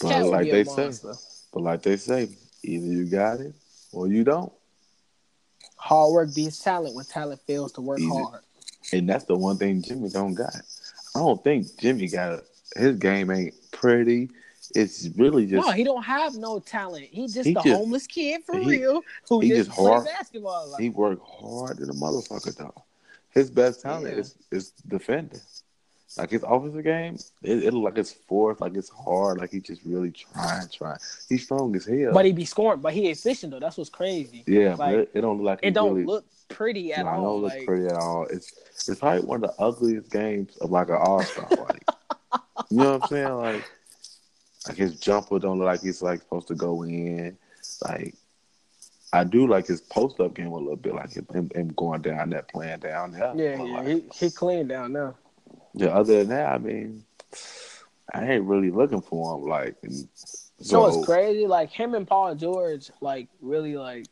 [0.00, 1.10] But Cat would like be they a say,
[1.52, 2.28] but like they say,
[2.62, 3.54] either you got it
[3.92, 4.52] or you don't.
[5.76, 8.08] Hard work beats talent when talent fails to work Easy.
[8.08, 8.40] hard.
[8.92, 10.54] And that's the one thing Jimmy don't got.
[11.14, 12.44] I don't think Jimmy got it.
[12.76, 14.30] His game ain't pretty.
[14.74, 17.04] It's really just no, he don't have no talent.
[17.10, 19.92] He just He the just- homeless kid for he- real who he just, just play
[19.92, 20.04] hard.
[20.06, 20.70] basketball.
[20.72, 22.74] Like, he work hard than a motherfucker though.
[23.36, 24.20] His best talent Yeah.
[24.22, 25.40] is is defending.
[26.16, 29.82] Like his offensive game, it, it like it's forced, like it's hard, like he just
[29.84, 30.96] really trying, trying.
[31.28, 32.12] He's strong as hell.
[32.14, 33.58] but he be scoring, but he efficient though.
[33.60, 34.42] That's what's crazy.
[34.46, 37.10] yeah, but like, it, it don't look like It don't really, look pretty at no,
[37.10, 37.22] it all.
[37.24, 38.24] don't look Like, pretty at all.
[38.30, 38.52] It's
[38.88, 41.48] it's probably one of the ugliest games of like an all star.
[41.68, 41.84] like,
[42.70, 43.34] you know what I'm saying?
[43.34, 43.64] Like,
[44.68, 47.36] Like his jumper don't look like he's like supposed to go in.
[47.86, 48.14] Like
[49.12, 52.30] I do like his post up game a little bit, like him, him going down
[52.30, 53.32] that playing down there.
[53.34, 55.14] Yeah, yeah, like, he he clean down now.
[55.74, 57.04] Yeah, other than that, I mean,
[58.12, 59.48] I ain't really looking for him.
[59.48, 61.46] Like, and So so it's crazy.
[61.46, 64.06] Like him and Paul George, like really, like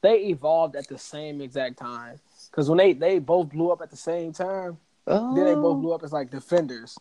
[0.00, 2.18] they evolved at the same exact time.
[2.50, 5.80] Because when they they both blew up at the same time, then they both Oh.
[5.80, 6.96] blew up as like defenders.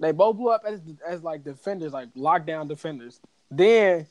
[0.00, 3.20] They both blew up as as like defenders, like lockdown defenders.
[3.50, 4.06] Then,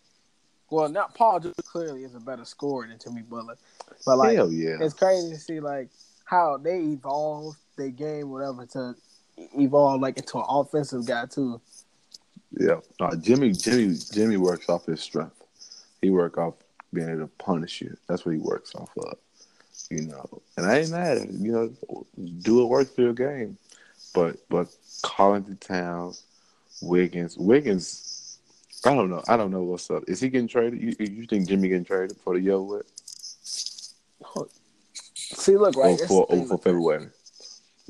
[0.73, 3.57] well, not Paul just clearly is a better scorer than Jimmy Butler,
[4.07, 4.77] but like Hell yeah.
[4.79, 5.89] it's crazy to see like
[6.25, 8.95] how they evolve their game, whatever, to
[9.37, 11.61] evolve like into an offensive guy too.
[12.59, 15.43] Yeah, no, Jimmy, Jimmy, Jimmy works off his strength.
[16.01, 16.55] He work off
[16.91, 17.95] being able to punish you.
[18.07, 19.17] That's what he works off of.
[19.91, 21.33] You know, and I ain't mad at it.
[21.33, 22.05] You know,
[22.41, 23.59] do what work for your game.
[24.15, 26.23] But but Karl-Anthony Towns,
[26.81, 28.12] Wiggins, Wiggins.
[28.85, 29.23] I don't know.
[29.27, 30.03] I don't know what's up.
[30.07, 30.81] Is he getting traded?
[30.81, 32.85] You, you think Jimmy getting traded for the yo with
[35.33, 37.07] See, look, right, or for or for February?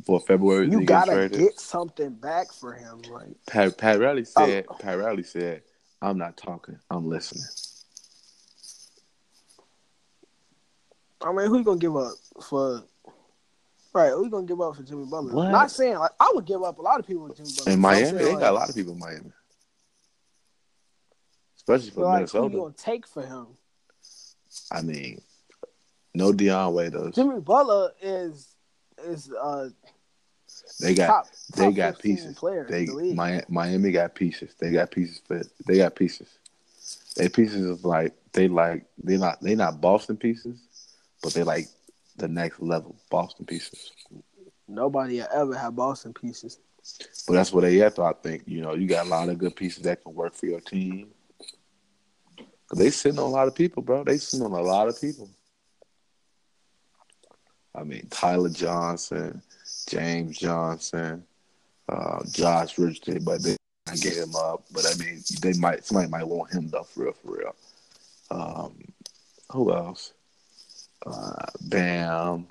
[0.05, 4.65] For February, You gotta get something back for him, like Pat, Pat Riley said.
[4.69, 5.61] Um, Pat Riley said,
[6.01, 6.79] "I'm not talking.
[6.89, 7.43] I'm listening."
[11.21, 12.83] I mean, who you gonna give up for?
[13.93, 15.33] Right, who you gonna give up for Jimmy Butler?
[15.33, 15.51] What?
[15.51, 17.73] Not saying like I would give up a lot of people with Jimmy Butler.
[17.73, 19.31] In Miami, saying, they like, got a lot of people in Miami,
[21.67, 23.47] especially for but, like, who you gonna take for him?
[24.71, 25.21] I mean,
[26.13, 27.15] no Dion Waiters.
[27.15, 28.55] Jimmy Butler is
[29.05, 29.69] is uh
[30.79, 31.27] They got top.
[31.55, 32.39] they top got pieces.
[32.69, 33.17] They the league.
[33.17, 34.53] Mi- Miami got pieces.
[34.59, 36.27] They got pieces for they got pieces.
[37.15, 40.59] They pieces of like they like they not they not Boston pieces,
[41.21, 41.67] but they like
[42.17, 43.91] the next level Boston pieces.
[44.67, 46.59] Nobody ever had Boston pieces.
[47.27, 47.97] But that's what they have.
[47.99, 50.45] I think you know you got a lot of good pieces that can work for
[50.45, 51.09] your team.
[52.75, 54.03] They sitting on a lot of people, bro.
[54.03, 55.29] They sitting on a lot of people.
[57.75, 59.41] I mean, Tyler Johnson,
[59.87, 61.23] James Johnson,
[61.89, 63.55] uh, Josh Richardson, but they
[63.87, 64.63] I get him up.
[64.71, 67.55] But I mean, they might somebody might want him though, for real, for real.
[68.31, 68.93] Um,
[69.51, 70.13] who else?
[71.05, 72.47] Uh, Bam.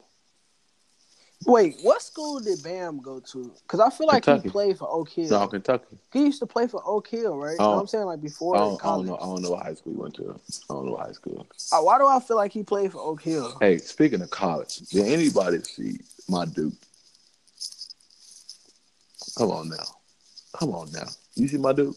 [1.46, 3.50] Wait, what school did Bam go to?
[3.62, 4.48] Because I feel like Kentucky.
[4.48, 5.28] he played for Oak Hill.
[5.30, 5.98] No, Kentucky.
[6.12, 7.56] He used to play for Oak Hill, right?
[7.58, 7.72] Oh.
[7.72, 9.16] No, I'm saying like I before don't, I don't know.
[9.16, 10.38] I don't know what high school he went to.
[10.70, 11.46] I don't know what high school.
[11.72, 13.56] Uh, Why do I feel like he played for Oak Hill?
[13.60, 16.74] Hey, speaking of college, did anybody see my Duke?
[19.36, 19.84] Come on now.
[20.58, 21.06] Come on now.
[21.34, 21.96] You see my Duke?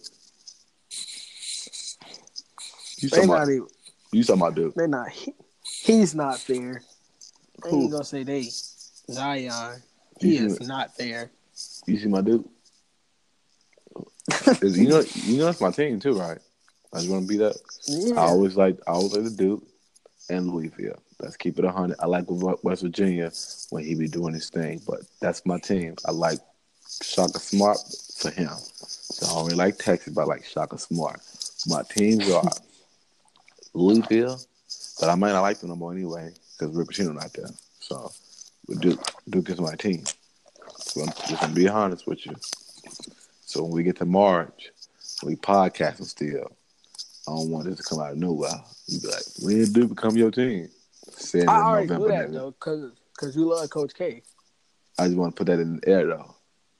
[2.97, 3.67] You They saw my, even.
[4.11, 4.73] you saw my Duke.
[4.75, 5.09] They're not.
[5.09, 6.81] He, he's not there.
[7.63, 7.81] I Who?
[7.83, 8.49] ain't gonna say they.
[9.09, 9.81] Zion.
[10.19, 11.31] He is not there.
[11.85, 12.47] You see my dude?
[14.61, 16.39] you know, you know, it's my team too, right?
[16.93, 17.55] I just want to beat up.
[17.87, 18.15] Yeah.
[18.15, 19.63] I always like, I always like the Duke
[20.29, 21.01] and Louisville.
[21.19, 21.97] Let's keep it hundred.
[21.99, 23.31] I like West Virginia
[23.69, 25.95] when he be doing his thing, but that's my team.
[26.05, 26.39] I like
[27.01, 27.77] Shaka Smart
[28.17, 28.49] for him.
[28.77, 31.21] So I don't like Texas, but I like Shaka Smart.
[31.67, 32.49] My teams are
[33.73, 34.39] Louisville,
[34.99, 37.49] but I might not like them no more anyway because Rick Pitino not there.
[37.79, 38.11] So
[38.67, 40.03] with Duke, Duke is my team.
[40.77, 42.35] So I'm just gonna be honest with you.
[43.45, 44.71] So when we get to March,
[45.23, 46.51] we podcasting still.
[47.27, 48.51] I don't want this to come out of nowhere.
[48.87, 50.69] You be like, when did Duke become your team?
[51.11, 54.21] Said I already November, knew that though, cause cause you love Coach K.
[54.97, 56.35] I just want to put that in the air though,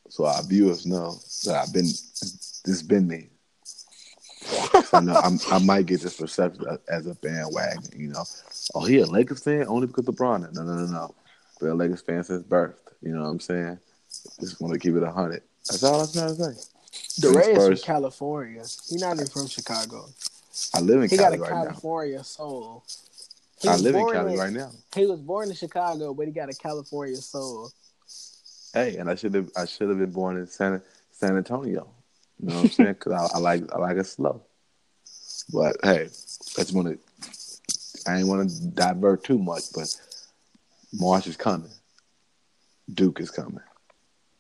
[0.10, 1.86] so our viewers know that I've been.
[1.86, 3.30] This been me.
[4.94, 7.84] I know I'm, I might get this perception as a bandwagon.
[7.96, 8.24] You know,
[8.74, 10.54] oh, he a Lakers fan only because LeBron.
[10.54, 11.16] No, no, no, no.
[11.60, 12.78] Been a Lakers fan since birth.
[13.02, 13.80] You know what I'm saying?
[14.40, 15.44] Just want to keep it a hundred.
[15.68, 16.62] That's all I'm trying to say.
[17.20, 18.62] DeRay is from California.
[18.62, 20.08] He's not even from Chicago.
[20.74, 21.10] I live in California.
[21.10, 21.64] He got a right now.
[21.64, 22.84] California soul.
[23.62, 24.72] He I live in Cali right now.
[24.94, 27.72] He was born in Chicago, but he got a California soul.
[28.74, 31.88] Hey, and I should have I should have been born in San San Antonio.
[32.40, 32.94] You know what I'm saying?
[32.94, 34.42] Because I, I like I like it slow.
[35.54, 37.00] But hey, I just want to.
[38.08, 39.96] I ain't want to divert too much, but
[41.00, 41.72] March is coming.
[42.94, 43.60] Duke is coming.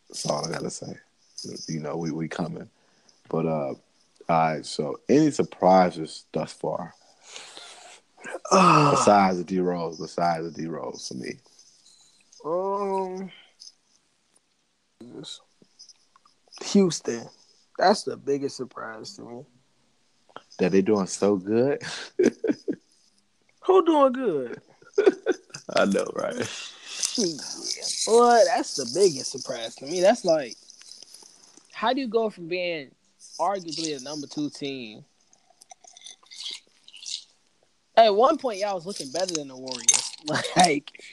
[0.09, 0.97] That's all I gotta say.
[1.67, 2.69] You know, we we coming.
[3.29, 3.75] But uh, all
[4.29, 4.65] right.
[4.65, 6.93] So, any surprises thus far
[8.51, 9.99] besides the D Rose?
[9.99, 11.37] Besides the D Rose for me.
[12.45, 13.31] Um,
[16.63, 17.27] Houston.
[17.77, 19.43] That's the biggest surprise to me.
[20.59, 21.81] That they doing so good.
[23.63, 24.61] Who doing good?
[25.75, 26.45] I know, right?
[26.85, 27.41] Shit.
[28.05, 30.01] Boy, that's the biggest surprise to me.
[30.01, 30.55] That's like,
[31.73, 32.91] how do you go from being
[33.39, 35.03] arguably a number two team.
[37.97, 40.11] At one point, y'all was looking better than the Warriors.
[40.27, 41.03] Like,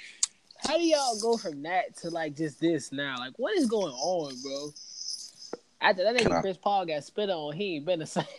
[0.57, 3.17] how do y'all go from that to like just this now?
[3.19, 4.73] Like, what is going on, bro?
[5.83, 8.25] After that nigga I- Chris Paul got spit on, he ain't been the same.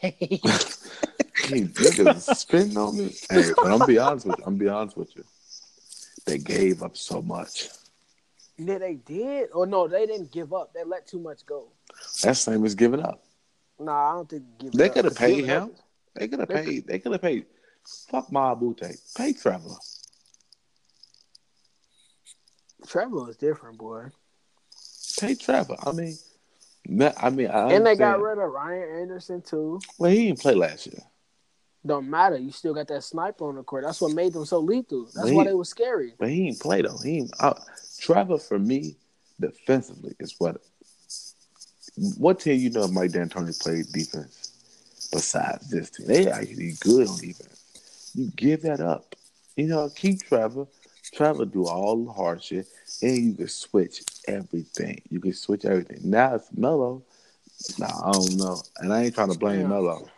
[1.44, 3.14] He niggas spitting on me.
[3.30, 4.44] Hey, but I'm be honest with you.
[4.48, 5.26] I'm be honest with you.
[6.26, 7.70] They gave up so much.
[8.58, 10.74] yeah, they did, or no, they didn't give up.
[10.74, 11.68] They let too much go.
[12.22, 13.24] That's same as giving up.
[13.80, 15.76] Nah, I don't think They could have paid giving up- him.
[16.16, 16.88] They could have paid.
[16.88, 17.46] They could have paid.
[18.10, 18.98] Fuck Mbah a Moute.
[19.18, 19.76] Pay Trevor.
[22.88, 24.06] Trevor is different, boy.
[25.20, 25.76] Pay Trevor.
[25.86, 26.18] I mean,
[27.18, 29.80] I mean, I And they got rid of Ryan Anderson too.
[29.98, 31.02] Well, he didn't play last year.
[31.86, 32.38] Don't matter.
[32.38, 33.84] You still got that sniper on the court.
[33.84, 35.06] That's what made them so lethal.
[35.14, 36.14] That's But why they were scary.
[36.18, 36.98] But he didn't play though.
[36.98, 37.54] He ain't, uh,
[38.00, 38.96] Trevor for me
[39.40, 40.62] defensively is what.
[42.18, 46.08] What team you know Mike D'Antoni played defense besides this team?
[46.08, 48.12] They actually good on defense.
[48.16, 49.16] You give that up.
[49.56, 50.66] You know, keep Trevor.
[51.14, 52.66] Trevor do all the hard shit,
[53.04, 55.02] and you can switch everything.
[55.10, 56.00] You can switch everything.
[56.04, 57.04] Now it's Melo.
[57.78, 58.62] Nah, I don't know.
[58.80, 59.68] And I ain't trying to blame Yeah.
[59.68, 60.10] Melo.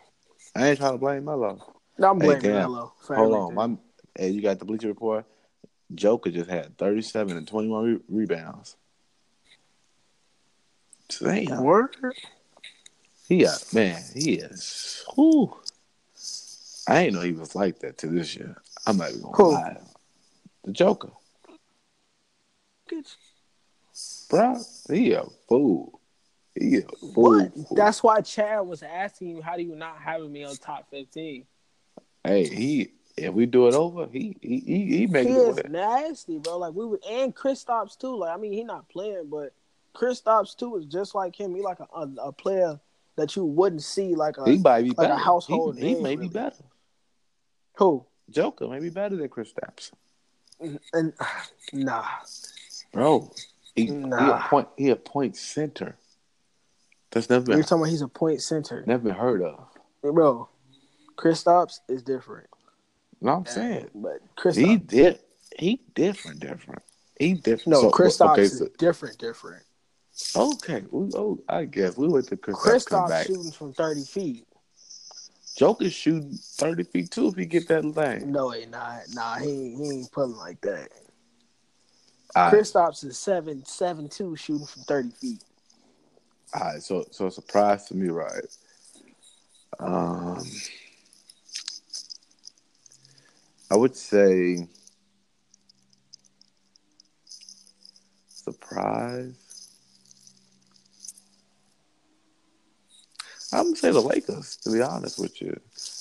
[0.55, 1.73] I ain't trying to blame Melo.
[1.97, 2.53] No, I'm blaming damn.
[2.71, 2.93] Melo.
[3.07, 3.77] Hold on, my
[4.17, 5.25] hey, you got the Bleacher Report.
[5.93, 8.75] Joker just had thirty-seven and twenty-one re- rebounds.
[11.19, 11.95] Damn, Word?
[13.27, 15.03] he got man, he is.
[15.15, 15.55] Whew.
[16.87, 18.55] I ain't know he was like that to this year.
[18.87, 19.51] I'm not even gonna Who?
[19.51, 19.77] lie.
[20.63, 21.11] The Joker,
[22.89, 23.15] Get-
[24.29, 24.57] bro,
[24.89, 25.99] he a fool.
[26.55, 27.11] He fool.
[27.13, 27.51] What?
[27.75, 31.45] That's why Chad was asking you, how do you not have me on top 15?
[32.23, 32.91] hey, he.
[33.17, 36.57] If we do it over, he he he, he make He it is nasty, bro.
[36.57, 38.13] Like we would, and Kristaps too.
[38.17, 39.53] Like I mean, he not playing, but
[39.95, 41.55] Kristaps too is just like him.
[41.55, 42.77] He like a, a, a player
[43.15, 45.13] that you wouldn't see like a He might be like better.
[45.13, 46.27] a household he, he name, may really.
[46.27, 46.63] be better.
[47.77, 49.91] who Joker may be better than Kristaps.
[50.59, 51.13] and
[51.73, 52.03] nah.
[52.91, 53.31] Bro,
[53.75, 54.39] he, he Nah.
[54.39, 55.95] a point he a point center.
[57.15, 59.67] That's never You're talking about he's a point center, never been heard of.
[60.01, 60.49] bro.
[61.15, 62.49] Kristaps is different,
[63.21, 65.19] No, I'm saying but Chris he did
[65.58, 66.84] he different, different.
[67.17, 67.67] He different.
[67.67, 69.63] no, So, Kristaps okay, is so, different, different.
[70.36, 70.84] okay.
[70.91, 72.86] We, oh, I guess we went to Chris, Chris
[73.25, 74.45] shooting from thirty feet.
[75.56, 78.30] Joker's shooting thirty feet too if he get that thing.
[78.30, 79.04] No, he not.
[79.13, 80.89] Nah, he ain't- he ain't putting like that.
[82.36, 85.41] Right, Kristaps is seven seven two shooting from thirty feet.
[86.53, 86.81] All right.
[86.84, 88.45] So so a surprise to me, right?
[89.79, 90.41] Um,
[93.71, 94.67] I would say
[98.27, 99.41] surprise.
[103.53, 104.58] I'm gonna say the Lakers.
[104.58, 105.58] To be honest with you,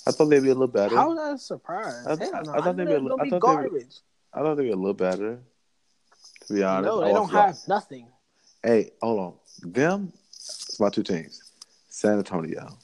[0.06, 0.96] I thought they'd be a little better.
[0.96, 2.06] How is that a surprise?
[2.06, 2.52] I- Hell I- no.
[2.52, 3.96] I thought they'd be a were I thought they'd be- garbage.
[4.32, 5.40] I thought they'd be a little better.
[6.46, 8.08] To be honest, No, they don't have nothing.
[8.62, 9.72] Hey, hold on.
[9.72, 10.12] Them,
[10.74, 11.40] it's my two teams.
[11.88, 12.76] San Antonio.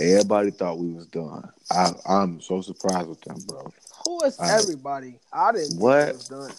[0.00, 1.48] Everybody thought we was done.
[1.70, 3.72] I, I'm so surprised with them, bro.
[4.04, 4.50] Who is right.
[4.50, 5.20] everybody?
[5.32, 6.06] I didn't What?
[6.06, 6.50] think was done.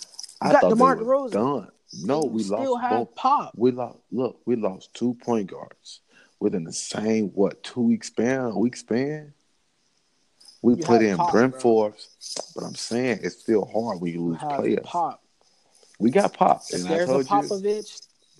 [0.41, 1.31] I got thought DeMar DeRozan.
[1.31, 1.67] done.
[2.01, 3.15] No, we still lost have both.
[3.15, 3.51] Pop.
[3.57, 3.99] We lost.
[4.13, 5.99] Look, we lost two point guards
[6.39, 8.55] within the same what two week span?
[8.55, 9.33] Week span.
[10.61, 11.59] We You put in Pop, Bryn bro.
[11.59, 12.07] Forbes,
[12.55, 14.79] but I'm saying it's still hard when you You lose have players.
[14.85, 15.21] Pop.
[15.99, 17.41] We got Pop, If and I there's a told you.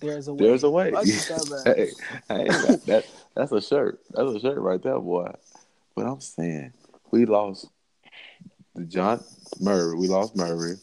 [0.00, 0.46] there's a way.
[0.46, 0.90] There's a way.
[0.90, 1.76] Fuck that, man.
[1.76, 1.90] hey,
[2.28, 4.00] hey, that, that that's a shirt.
[4.10, 5.32] That's a shirt right there, boy.
[5.94, 6.72] But I'm saying
[7.10, 7.68] we lost
[8.76, 9.24] Dejounte
[9.60, 9.96] Murray.
[9.96, 10.76] We lost Murray.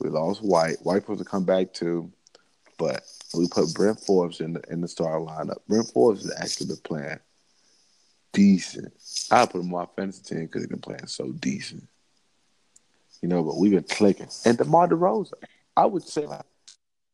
[0.00, 0.76] We lost White.
[0.82, 2.12] White supposed to come back too,
[2.78, 3.02] but
[3.34, 5.58] we put Bryn Forbes in the in the starting lineup.
[5.66, 7.18] Bryn Forbes has actually been playing
[8.32, 8.92] decent.
[9.30, 11.88] I put him on my fantasy team because he's been playing so decent.
[13.22, 14.28] You know, but we've been clicking.
[14.44, 15.32] And DeMar DeRozan,
[15.76, 16.42] I would say like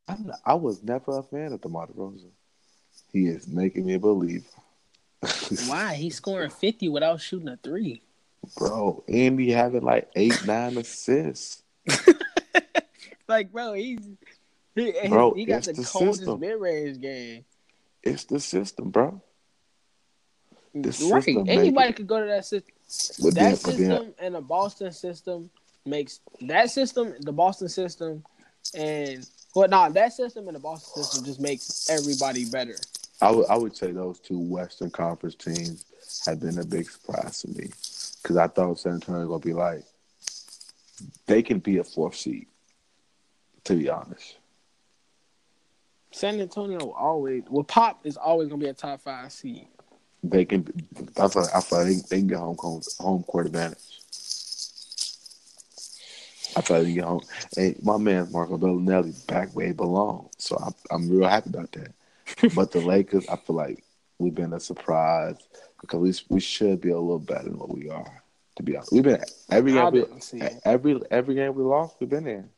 [0.08, 2.30] I'm I was never a fan of DeMar DeRozan.
[3.12, 4.46] He is making me believe.
[5.66, 5.94] Why?
[5.94, 8.02] He's scoring 50 without shooting a three.
[8.58, 11.62] Bro, and he having like eight, nine assists.
[13.28, 14.00] Like, bro, he's
[14.74, 17.44] he, Bro, he got the, the coldest mid range game.
[18.02, 19.22] It's the system, bro.
[20.74, 21.22] The right.
[21.22, 22.74] system Anybody could go to that system.
[23.22, 25.48] But that then, system and the Boston system
[25.86, 28.24] makes that system, the Boston system,
[28.74, 32.76] and well, nah, that system and the Boston system just makes everybody better.
[33.20, 35.84] I would I would say those two Western Conference teams
[36.26, 37.70] have been a big surprise to me
[38.22, 39.84] because I thought San Antonio was gonna be like
[41.26, 42.46] they can be a fourth seed.
[43.64, 44.36] To be honest,
[46.10, 49.68] San Antonio always well, Pop is always gonna be a top five seed.
[50.22, 50.66] they can.
[51.16, 51.46] I feel.
[51.54, 52.56] I feel like they, they can get home
[52.98, 53.93] home court advantage.
[56.56, 57.20] I feel like they can get home.
[57.56, 61.72] Hey, my man Marco Belinelli back where he belongs, so I'm I'm real happy about
[61.72, 61.92] that.
[62.54, 63.84] but the Lakers, I feel like
[64.18, 65.36] we've been a surprise
[65.80, 68.22] because we we should be a little better than what we are.
[68.56, 70.04] To be honest, we've been every game we,
[70.64, 72.48] every every game we lost, we've been in.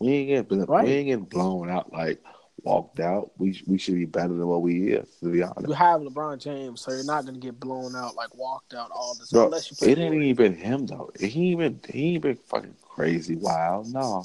[0.00, 0.84] We ain't getting Right.
[0.84, 2.22] we ain't getting blown out like
[2.62, 3.30] walked out.
[3.38, 5.08] We we should be better than what we is.
[5.22, 8.34] To be honest, You have LeBron James, so you're not gonna get blown out like
[8.36, 11.10] walked out all the time unless you it ain't even him though.
[11.18, 13.92] He even he ain't been fucking crazy wild.
[13.92, 14.24] No,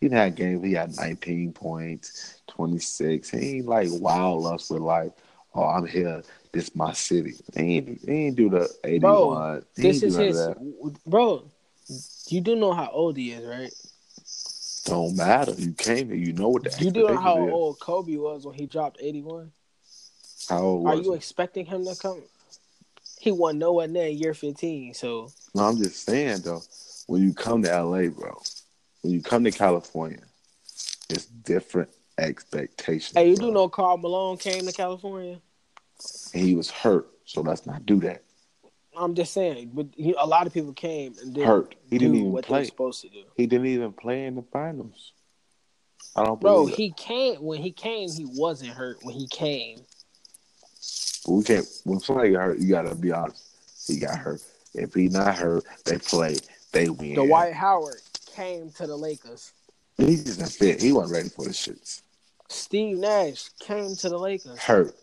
[0.00, 0.64] he had games.
[0.64, 3.30] He had 19 points, 26.
[3.30, 5.12] He ain't like wild us with like,
[5.54, 6.22] oh, I'm here.
[6.52, 7.34] This my city.
[7.56, 9.00] He ain't he ain't do the 81.
[9.00, 10.56] Bro, This is his, that.
[11.06, 11.44] bro.
[12.28, 13.72] You do know how old he is, right?
[14.84, 15.52] Don't matter.
[15.56, 16.16] You came here.
[16.16, 19.52] You know what the You do know how old Kobe was when he dropped 81.
[20.48, 22.22] How old Are you expecting him to come?
[23.18, 26.62] He won nowhere near year 15, so No, I'm just saying though,
[27.06, 28.40] when you come to LA, bro,
[29.02, 30.22] when you come to California,
[31.08, 33.12] it's different expectations.
[33.14, 33.46] hey, you bro.
[33.46, 35.38] do know Karl Malone came to California?
[36.34, 38.24] And he was hurt, so let's not do that.
[38.96, 41.74] I'm just saying, but he, a lot of people came and didn't Hurt.
[41.90, 42.58] He do didn't even what they play.
[42.60, 43.22] were supposed to do.
[43.36, 45.12] He didn't even play in the finals.
[46.14, 48.10] I don't Bro, he came when he came.
[48.10, 49.78] He wasn't hurt when he came.
[51.24, 51.66] But we can't.
[51.84, 53.48] When somebody got hurt, you gotta be honest.
[53.86, 54.42] He got hurt.
[54.74, 56.36] If he not hurt, they play.
[56.72, 57.14] They win.
[57.14, 58.00] Dwight Howard
[58.34, 59.52] came to the Lakers.
[59.96, 60.82] He not fit.
[60.82, 62.02] He wasn't ready for the shits.
[62.48, 64.58] Steve Nash came to the Lakers.
[64.58, 64.94] Hurt.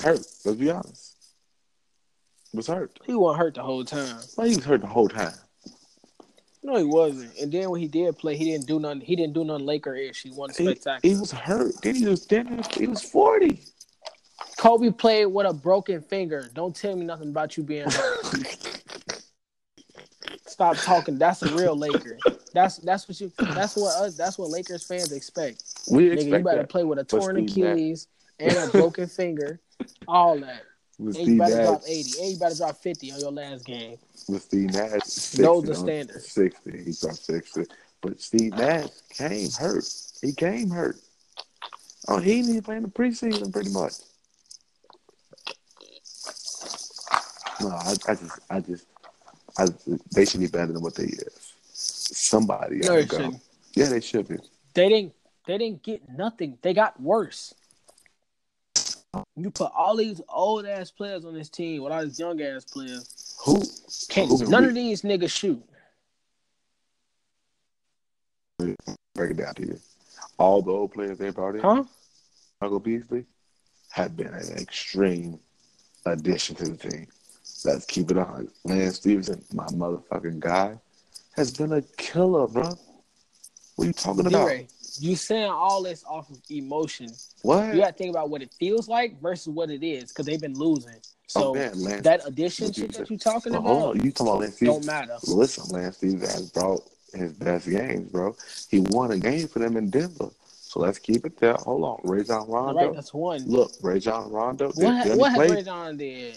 [0.00, 0.26] Hurt.
[0.44, 1.07] Let's be honest.
[2.54, 2.98] Was hurt.
[3.04, 4.16] He wasn't hurt the whole time.
[4.36, 5.34] Well, he was hurt the whole time.
[6.62, 7.36] No, he wasn't.
[7.38, 9.00] And then when he did play, he didn't do nothing.
[9.00, 10.22] He didn't do nothing Laker ish.
[10.22, 11.14] He won He, spectacular.
[11.14, 11.72] he was hurt.
[11.82, 13.60] Then he was then he was forty.
[14.56, 16.48] Kobe played with a broken finger.
[16.54, 18.24] Don't tell me nothing about you being hurt.
[20.46, 21.18] Stop talking.
[21.18, 22.18] That's a real Laker.
[22.52, 23.30] That's that's what you.
[23.38, 24.16] That's what us.
[24.16, 25.62] That's what Lakers fans expect.
[25.90, 26.68] we Nigga, expect you better that.
[26.70, 28.08] play with a torn Achilles
[28.40, 29.60] and a broken finger.
[30.08, 30.62] All that.
[30.98, 32.10] With And you Steve Nash, drop eighty.
[32.20, 33.96] And you drop fifty on your last game.
[34.28, 36.26] with Steve Nash, 60, Those the on standards.
[36.28, 36.70] Sixty.
[36.84, 37.64] He dropped sixty.
[38.00, 39.84] But Steve Nash came hurt.
[40.22, 40.96] He came hurt.
[42.08, 43.92] Oh, he didn't even play in the preseason, pretty much.
[47.60, 48.86] No, I, I just, I just,
[49.58, 49.66] I,
[50.14, 51.52] they should be better than what they is.
[51.72, 53.16] Somebody No, go.
[53.16, 53.42] shouldn't.
[53.74, 54.36] Yeah, they should be.
[54.74, 55.12] They didn't.
[55.46, 56.58] They didn't get nothing.
[56.62, 57.54] They got worse.
[59.36, 62.64] You put all these old ass players on this team with all these young ass
[62.64, 63.36] players.
[63.44, 63.62] Who?
[64.08, 65.62] Can't who none we- of these niggas shoot.
[69.14, 69.78] break it down to you.
[70.36, 71.84] All the old players they brought in, Huh?
[72.60, 73.24] Michael Beasley,
[73.90, 75.38] have been an extreme
[76.06, 77.06] addition to the team.
[77.64, 78.48] Let's keep it on.
[78.64, 80.78] Lance Stephenson, my motherfucking guy,
[81.36, 82.62] has been a killer, bro.
[83.76, 84.46] What are you talking about?
[84.48, 84.68] D-Ray,
[85.00, 87.08] you saying all this off of emotion.
[87.42, 87.74] What?
[87.74, 90.40] You got to think about what it feels like versus what it is because they've
[90.40, 90.96] been losing.
[91.26, 92.02] So oh, man, Lance.
[92.04, 95.16] that addition shit that you're talking Well, about on, you talking about Lance don't matter.
[95.26, 96.80] Listen, Lance these guys brought
[97.12, 98.34] his best games, bro.
[98.70, 100.30] He won a game for them in Denver.
[100.68, 101.54] So let's keep it there.
[101.54, 102.80] Hold on, Rajon Rondo.
[102.80, 103.44] Right, that's one.
[103.46, 104.70] Look, Rajon Rondo.
[104.74, 106.36] What what has John did?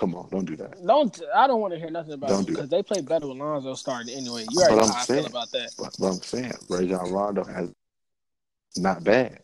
[0.00, 0.84] Come on, don't do that.
[0.86, 3.28] Don't I don't want to hear nothing about Don't it do because they play better
[3.28, 4.46] with Lonzo starting anyway.
[4.50, 5.70] You already But know I'm how I saying- feel about that.
[5.78, 7.68] But, but I'm saying, Rajon Rondo has
[8.78, 9.40] not bad.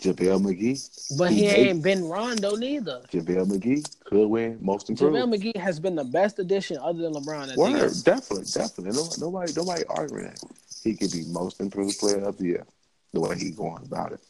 [0.00, 1.18] JaVale McGee.
[1.18, 3.02] But He he made- ain't been Rondo neither.
[3.12, 5.14] JaVale McGee could win most improved.
[5.16, 7.50] JaVale McGee has been the best addition other than LeBron.
[7.52, 8.96] At Word, definitely, definitely.
[8.96, 10.40] No, nobody, nobody arguing that.
[10.82, 12.66] He could be most improved player of the year.
[13.12, 14.20] The way he going about it.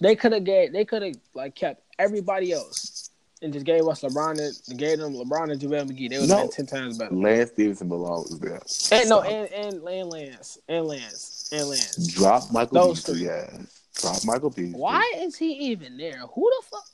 [0.00, 3.05] They could have gave they could have like kept everybody else
[3.42, 6.08] and just gave us LeBron and gave them LeBron and JaVale McGee.
[6.10, 6.42] They would have No.
[6.44, 7.14] been ten times better.
[7.14, 8.62] Lance Stephenson belongs there.
[8.92, 12.06] And no, and and, and Lance and Lance and Lance.
[12.14, 13.26] drop Michael Those Beasley.
[13.26, 13.66] three.
[13.94, 14.78] Drop Michael Beasley.
[14.78, 16.20] Why is he even there?
[16.34, 16.84] Who the fuck?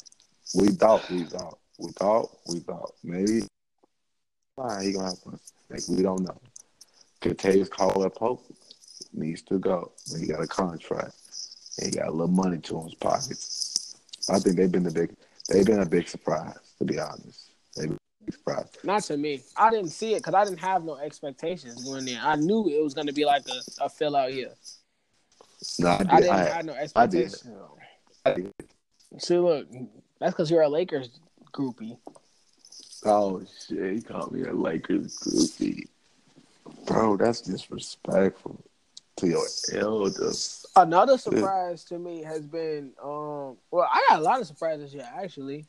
[0.54, 3.42] We thought, we thought, we thought, we thought maybe.
[4.56, 5.52] Fine, he gonna have us.
[5.70, 6.38] Like we don't know.
[7.20, 8.44] Contagious Caldwell Pope
[9.14, 9.92] needs to go.
[10.18, 11.14] He got a contract.
[11.82, 13.96] He got a little money to his pockets.
[14.28, 15.10] I think they've been the big.
[15.48, 17.50] They've been a big surprise, to be honest.
[17.76, 18.68] They've been a big surprise.
[18.84, 19.42] Not to me.
[19.56, 22.20] I didn't see it because I didn't have no expectations going there.
[22.22, 24.52] I knew it was going to be like a, a fill out year.
[25.78, 26.08] No, I did.
[26.08, 27.48] I didn't I, have no expectations.
[28.24, 28.52] I did.
[29.18, 29.66] See, look,
[30.18, 31.10] that's because you're a Lakers
[31.52, 31.98] groupie.
[33.04, 33.94] Oh shit!
[33.94, 35.88] He called me a Lakers goofy,
[36.86, 37.16] bro.
[37.16, 38.64] That's disrespectful
[39.22, 39.46] to your
[39.80, 40.64] elders.
[40.76, 45.08] Another surprise to me has been um well, I got a lot of surprises here
[45.16, 45.66] actually.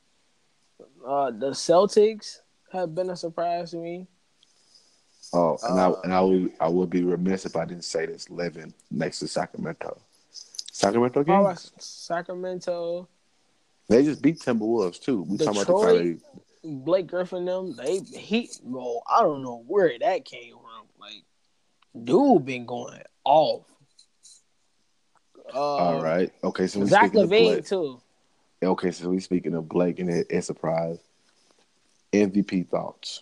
[1.06, 2.40] Uh the Celtics
[2.72, 4.08] have been a surprise to me.
[5.34, 8.06] Oh, and Uh, I and I would I would be remiss if I didn't say
[8.06, 8.30] this.
[8.30, 10.00] Living next to Sacramento,
[10.32, 11.72] Sacramento How Kings.
[11.80, 13.08] Sacramento,
[13.90, 15.24] They just beat Timberwolves too.
[15.24, 16.22] We talking about the Detroit?
[16.64, 20.88] kind Blake Griffin them, they he well, I don't know where that came from.
[21.00, 21.24] Like
[22.04, 23.66] dude been going off.
[25.54, 26.32] Uh, All right.
[26.44, 26.68] Okay.
[26.68, 28.02] So we Zach speaking Levine too.
[28.64, 28.92] Okay.
[28.92, 31.00] So we speaking of Blake and it, it's surprise.
[32.12, 33.22] MVP thoughts.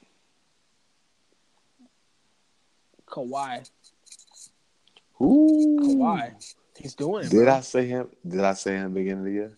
[3.07, 3.69] Kawhi.
[5.21, 5.77] Ooh.
[5.81, 6.33] Kawhi.
[6.77, 7.31] He's doing it.
[7.31, 7.53] Did bro.
[7.53, 8.09] I say him?
[8.27, 9.57] Did I say him beginning of the year?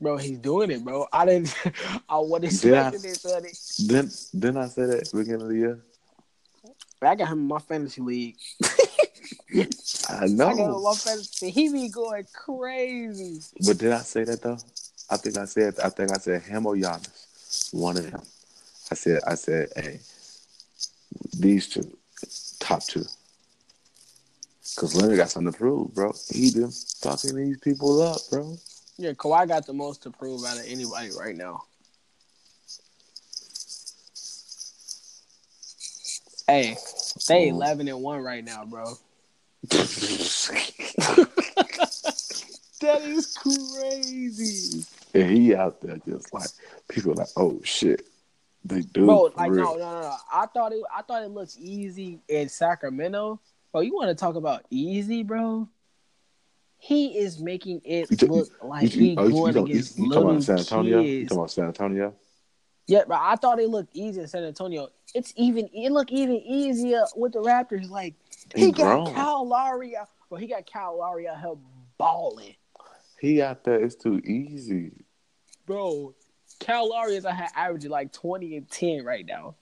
[0.00, 1.06] Bro, he's doing it, bro.
[1.12, 1.54] I didn't
[2.08, 2.88] I wasn't Did I?
[2.88, 3.88] expecting this, buddy.
[3.88, 5.80] Didn't didn't I say that beginning of the year?
[7.02, 8.36] I got him in my fantasy league.
[10.08, 10.80] I I got know.
[10.80, 11.50] my fantasy.
[11.50, 13.40] He be going crazy.
[13.64, 14.58] But did I say that though?
[15.10, 17.72] I think I said I think I said him or Giannis.
[17.72, 18.22] One of them.
[18.90, 20.00] I said I said, hey,
[21.38, 21.96] these two,
[22.58, 23.04] top two.
[24.76, 26.12] Cause Leonard got something to prove, bro.
[26.30, 28.56] He been fucking these people up, bro.
[28.96, 31.62] Yeah, Kawhi got the most to prove out of anybody right now.
[36.46, 36.76] Hey,
[37.28, 37.54] they Oh.
[37.54, 38.98] eleven and one right now, bro.
[42.80, 44.84] That is crazy,
[45.14, 46.48] and he out there just like
[46.88, 48.06] people are like, oh shit,
[48.62, 49.06] they do.
[49.06, 49.30] bro.
[49.36, 49.78] Like real.
[49.78, 50.16] no, no, no.
[50.30, 50.82] I thought it.
[50.94, 53.40] I thought it looks easy in Sacramento.
[53.72, 55.66] Bro, you want to talk about easy, bro?
[56.76, 59.62] He is making it You look like You- you- he oh, you- you going you-
[59.64, 61.00] against you little San Antonio?
[61.00, 61.28] You kids.
[61.30, 62.14] talking about San Antonio?
[62.86, 64.88] Yeah, but I thought it looked easy in San Antonio.
[65.14, 67.88] It's even it looked even easier with the Raptors.
[67.88, 68.14] Like
[68.54, 69.14] he, He got grown.
[69.14, 70.08] Kyle Lowry out.
[70.28, 71.54] Well, he got Kyle Lowry out here
[71.98, 72.56] balling,
[73.20, 73.82] He out there.
[73.82, 74.92] It's too easy.
[75.66, 76.14] bro.
[76.60, 79.54] Kyle Lowry is out here averaging like twenty and ten right now.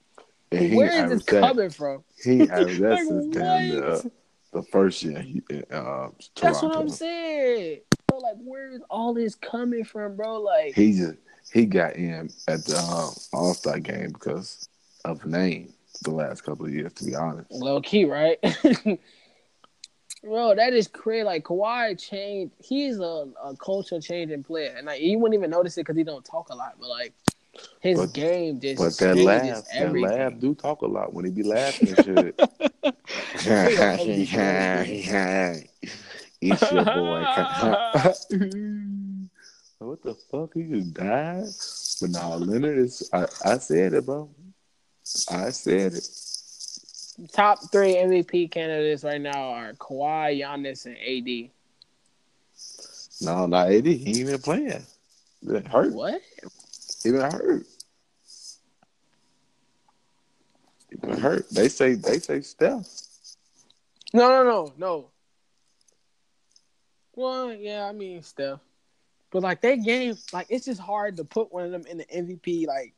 [0.50, 1.40] And Where is this that.
[1.40, 2.04] coming from?
[2.22, 4.10] He averaged that since damn the,
[4.52, 5.20] the first year.
[5.20, 6.08] He, uh,
[6.40, 7.80] That's what I'm saying.
[8.06, 10.40] Bro, like where is all this coming from, bro?
[10.40, 11.14] Like He just
[11.52, 14.68] he got in at the um, All Star game because
[15.04, 15.72] of name
[16.02, 16.92] the last couple of years.
[16.94, 18.38] To be honest, low key, right?
[20.24, 21.24] Bro, that is crazy.
[21.24, 22.54] Like Kawhi changed.
[22.58, 26.04] He's a, a culture changing player, and like you wouldn't even notice it because he
[26.04, 26.76] don't talk a lot.
[26.78, 27.12] But like
[27.80, 31.24] his But- game just but that changes laugh, that laugh do talk a lot when
[31.24, 32.40] he be laughing and shit.
[36.40, 37.24] it's your boy.
[39.86, 40.54] What the fuck?
[40.54, 41.44] He just died.
[42.00, 43.08] But now Leonard is.
[43.12, 44.30] I, I said it, bro.
[45.30, 46.08] I said it.
[47.32, 51.50] Top three MVP candidates right now are Kawhi, Giannis, and AD.
[53.20, 53.86] No, not AD.
[53.86, 54.84] He ain't even playing.
[55.48, 55.92] It hurt.
[55.92, 56.20] What?
[57.04, 57.66] Even hurt.
[60.92, 61.48] Even hurt.
[61.50, 62.86] They say they say Steph.
[64.14, 65.10] No, no, no, no.
[67.14, 68.60] Well, yeah, I mean Steph,
[69.32, 72.04] but like they game, like it's just hard to put one of them in the
[72.04, 72.94] MVP like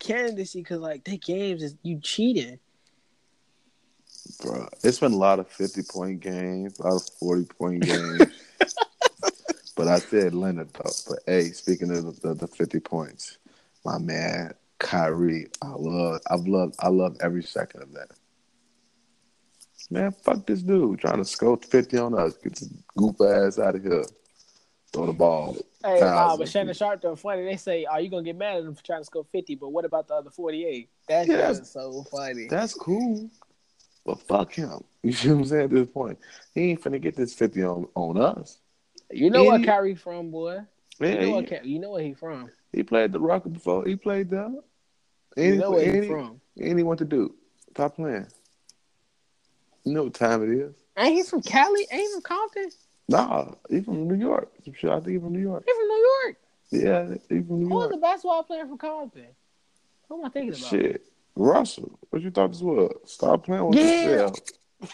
[0.00, 2.58] candidacy because like they games is you cheating.
[4.42, 8.22] Bro, it's been a lot of fifty point games, a lot of forty point games.
[9.76, 10.90] but I said Leonard though.
[11.06, 13.36] But hey, speaking of the, the, fifty points,
[13.84, 18.08] my man Kyrie, I love, I've loved, I love every second of that.
[19.90, 22.38] Man, fuck this dude trying to score fifty on us.
[22.38, 24.04] Get this goof ass out of here.
[24.94, 25.56] Throw the ball.
[25.84, 27.44] Hey, nah, but Shannon Sharpe though funny.
[27.44, 29.56] They say, "Are you gonna get mad at him for trying to score 50?
[29.56, 30.88] But what about the other 48?
[31.08, 31.48] That's Yeah.
[31.48, 32.46] just so funny.
[32.48, 33.28] That's cool.
[34.06, 34.84] But fuck him.
[35.02, 36.18] You see what I'm saying at this point?
[36.54, 38.58] He ain't finna get this 50 on, on us.
[39.10, 39.62] You know what.
[39.64, 40.60] Kyrie from, boy?
[40.98, 41.66] Yeah, You know what?
[41.66, 42.50] You know where he from?
[42.72, 43.84] he played the Rocket before.
[43.84, 44.50] He played there.
[45.36, 46.40] You know where he, he from?
[46.56, 47.34] he want to do.
[47.72, 48.28] Stop playing.
[49.84, 50.74] You know what time it is.
[50.96, 51.86] Ain't he from Cali?
[51.90, 52.70] Ain't he from Compton?
[53.08, 54.50] Nah, he from New York.
[54.64, 54.90] Some shit.
[54.90, 55.64] I think he from New York.
[55.66, 56.36] He from New York.
[56.70, 57.70] Yeah, he from New York.
[57.70, 57.90] Who was York.
[57.92, 59.26] the basketball player from Compton?
[60.08, 60.70] Who am I thinking about?
[60.70, 61.06] Shit.
[61.36, 62.92] Russell, what you thought this was?
[63.06, 64.04] Stop playing with Yeah.
[64.04, 64.38] yourself.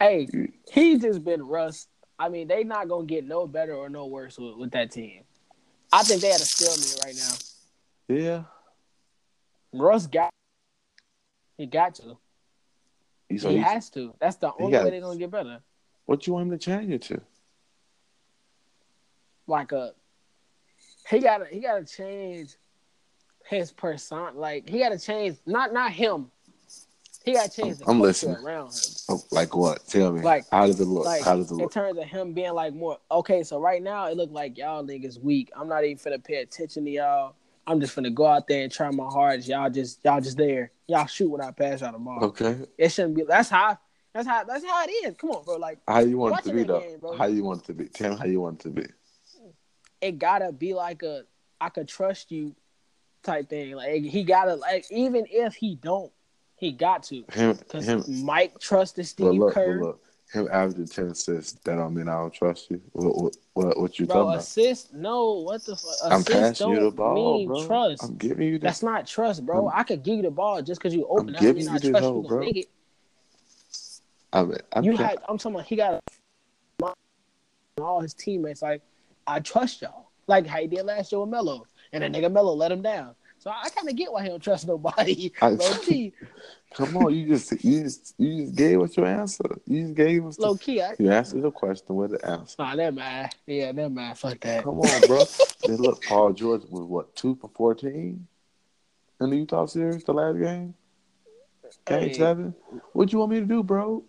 [0.00, 0.28] Hey,
[0.72, 1.88] he just been Russ.
[2.20, 5.22] I mean, they not gonna get no better or no worse with, with that team.
[5.92, 8.14] I think they had a stalemate right now.
[8.14, 8.42] Yeah.
[9.72, 10.30] Russ got.
[11.56, 12.16] He got to.
[13.38, 14.14] So he he- has to.
[14.20, 15.58] That's the only way they're gonna get better.
[16.08, 17.20] What you want him to change it to?
[19.46, 19.92] Like a,
[21.10, 22.56] he gotta he gotta change
[23.44, 24.34] his person.
[24.34, 26.30] Like he gotta change not not him.
[27.26, 28.36] He gotta change the I'm listening.
[28.36, 28.72] around him.
[29.10, 29.86] Oh, like what?
[29.86, 30.22] Tell me.
[30.22, 31.04] Like- how does it look?
[31.04, 31.64] Like how does it look?
[31.64, 33.42] in terms of him being like more okay.
[33.42, 35.50] So right now it look like y'all niggas weak.
[35.54, 37.34] I'm not even finna pay attention to y'all.
[37.66, 39.46] I'm just finna go out there and try my hardest.
[39.46, 40.70] Y'all just y'all just there.
[40.86, 42.24] Y'all shoot when I pass y'all the ball.
[42.24, 42.60] Okay.
[42.78, 43.24] It shouldn't be.
[43.24, 43.78] That's how.
[44.18, 44.42] That's how.
[44.42, 45.14] That's how it is.
[45.16, 45.56] Come on, bro.
[45.58, 46.80] Like How you want it to be though?
[46.80, 47.84] game, how you want it to be?
[47.86, 48.86] Tell me how you want it to be.
[50.00, 51.22] it gotta be like a
[51.60, 52.56] I could trust you
[53.22, 53.76] type thing.
[53.76, 56.10] Like he gotta like even if he don't,
[56.56, 58.02] he got to Him, him.
[58.24, 59.80] Mike trusted Steve look, Kerr.
[59.80, 60.02] look.
[60.32, 61.52] Him averaging ten assists.
[61.60, 62.82] That don't mean I don't trust you.
[62.92, 64.40] What, what, what, what you Bro, talking about?
[64.40, 64.92] assist?
[64.92, 65.92] No, what the fuck?
[66.02, 67.66] I'm Assist passing you the ball, mean bro.
[67.68, 68.02] trust.
[68.02, 68.66] I'm giving you the.
[68.66, 69.68] That's not trust, bro.
[69.68, 71.28] I'm- I could give you the ball just because you open.
[71.28, 72.42] I'm That don't giving you this trust hoe, you bro.
[72.42, 72.66] it.
[74.32, 75.18] I mean, I'm You had.
[75.28, 76.00] I'm talking about he got
[77.80, 78.62] all his teammates.
[78.62, 78.82] Like
[79.26, 80.10] I trust y'all.
[80.26, 83.14] Like how he did last year with Melo, and then nigga Melo let him down.
[83.38, 85.32] So I kind of get why he don't trust nobody.
[85.40, 86.12] I- low key,
[86.74, 89.44] Come on, you just you just you just gave us your answer.
[89.66, 90.38] You just gave us.
[90.38, 90.82] low The, key.
[90.82, 92.56] I, you answered the question with the answer.
[92.58, 93.34] Nah, never mind.
[93.46, 94.18] Yeah, never mind.
[94.18, 94.64] Fuck that.
[94.64, 95.24] Come on, bro.
[95.64, 98.26] then look, Paul George was what two for fourteen
[99.20, 100.74] in the Utah series, the last game,
[101.86, 102.12] game Hey.
[102.14, 102.54] seven.
[102.92, 104.04] What you want me to do, bro?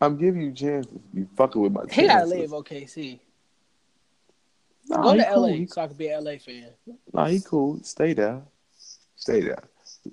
[0.00, 0.92] I'm giving you chances.
[1.12, 1.82] You fucking with my.
[1.90, 3.20] He gotta leave OKC.
[4.88, 5.42] Nah, Go to cool.
[5.42, 6.66] LA He- so I can be an LA fan.
[7.12, 7.80] Nah, he cool.
[7.82, 8.42] Stay there.
[9.16, 9.62] Stay there.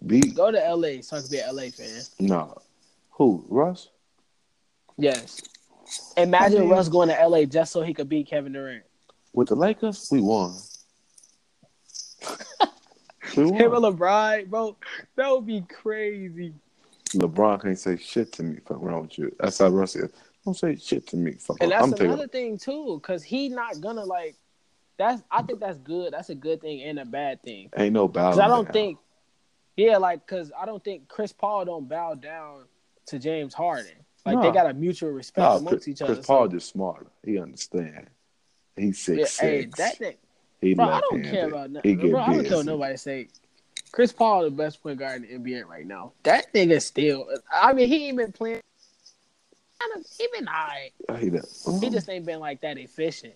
[0.05, 2.01] Be Go to LA so I can be an LA fan.
[2.19, 2.57] no.
[3.11, 3.43] Who?
[3.49, 3.89] Russ?
[4.97, 5.41] Yes.
[6.17, 8.83] Imagine mean- Russ going to LA just so he could beat Kevin Durant.
[9.33, 10.53] With the Lakers, we won.
[13.37, 13.83] we Him and.
[13.83, 14.75] LeBron, bro,
[15.15, 16.53] that would be crazy.
[17.09, 18.59] LeBron can't say shit to me.
[18.65, 19.35] Fuck wrong with you.
[19.39, 20.11] That's how Russ is.
[20.45, 21.33] Don't say shit to me.
[21.33, 21.57] Fuck.
[21.61, 22.07] And that's I'm taking.
[22.07, 24.35] another thing too, because he not gonna like.
[24.97, 26.13] That's I think that's good.
[26.13, 27.69] That's a good thing and a bad thing.
[27.77, 28.31] Ain't no bow.
[28.31, 28.73] Because I don't down.
[28.73, 28.99] think,
[29.75, 32.63] yeah, like because I don't think Chris Paul don't bow down
[33.07, 33.91] to James Harden.
[34.25, 36.15] Like they got a mutual respect Nah, amongst Chris, each other.
[36.15, 37.07] Chris Paul so, just smarter.
[37.23, 38.09] He understand.
[38.75, 40.17] He's yeah, six hey, that thing,
[40.61, 41.97] he bro, I don't care about He nothing.
[41.97, 43.27] get Bro, I don't care nobody say.
[43.97, 46.11] Chris Paul, the best point guard in the NBA right now.
[46.21, 47.27] That nigga still.
[47.51, 48.61] I mean, he ain't been playing.
[50.19, 50.93] He been alright.
[51.09, 53.33] Oh, he, done- He just ain't been like that efficient.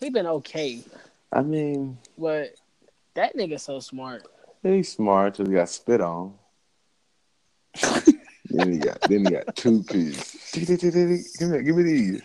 [0.00, 0.82] He been okay,
[1.30, 2.54] I mean, but
[3.12, 4.26] that nigga so smart.
[4.62, 6.32] he's smart till he got spit on.
[8.46, 10.50] then he got then he got two pieces.
[10.54, 12.22] give me give me these.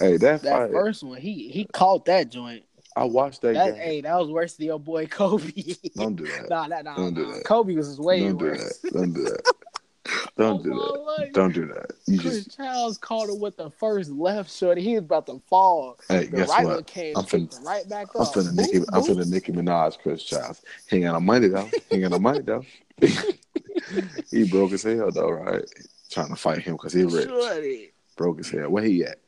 [0.00, 0.72] Hey, that, That fight.
[0.72, 2.64] first one, he he caught that joint.
[2.96, 3.82] I watched that, That game.
[3.82, 5.52] hey, that was worse than your boy Kobe.
[5.96, 6.46] Don't do that.
[6.50, 7.44] nah, nah, nah, Don't do that.
[7.44, 8.78] Kobe was way Don't do worse.
[8.80, 8.92] that.
[8.92, 9.42] Don't do that.
[10.36, 11.00] Don't Oh do that.
[11.00, 11.32] life.
[11.32, 11.92] Don't do that.
[12.06, 14.82] You Chris just Childs caught him with the first left shorty.
[14.82, 15.98] He was about to fall.
[16.08, 16.86] hey, The guess right what?
[16.86, 18.34] came I'm finna- right back I'm up.
[18.34, 18.78] finna Nicki.
[18.92, 20.62] I'm finna Nicki Minaj, Chris Childs.
[20.88, 21.70] He ain't got no money though.
[21.90, 22.64] He ain't got no money though.
[24.30, 25.64] he broke his hell though, right?
[26.10, 27.28] Trying to fight him because he rich.
[27.28, 27.92] Shorty.
[28.16, 28.68] Broke his hell.
[28.70, 29.18] Where he at?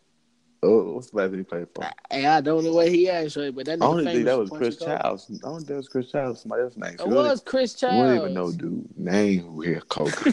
[0.64, 1.84] Oh, what's the last thing he played for?
[1.84, 4.76] I Hey, I don't know what he actually, but that only think that was Chris.
[4.76, 5.30] Childs.
[5.30, 6.40] I don't think that was Chris Childs.
[6.40, 6.96] Somebody else's name.
[6.98, 7.96] It was Chris Childs.
[7.96, 10.24] We don't even know dude name who here Coke.
[10.24, 10.32] we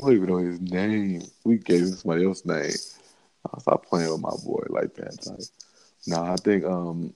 [0.00, 1.22] don't even know his name.
[1.44, 2.72] We gave him somebody else's name.
[3.52, 5.26] I'll stop playing with my boy like that.
[5.26, 5.40] Like,
[6.06, 7.14] no, I think um,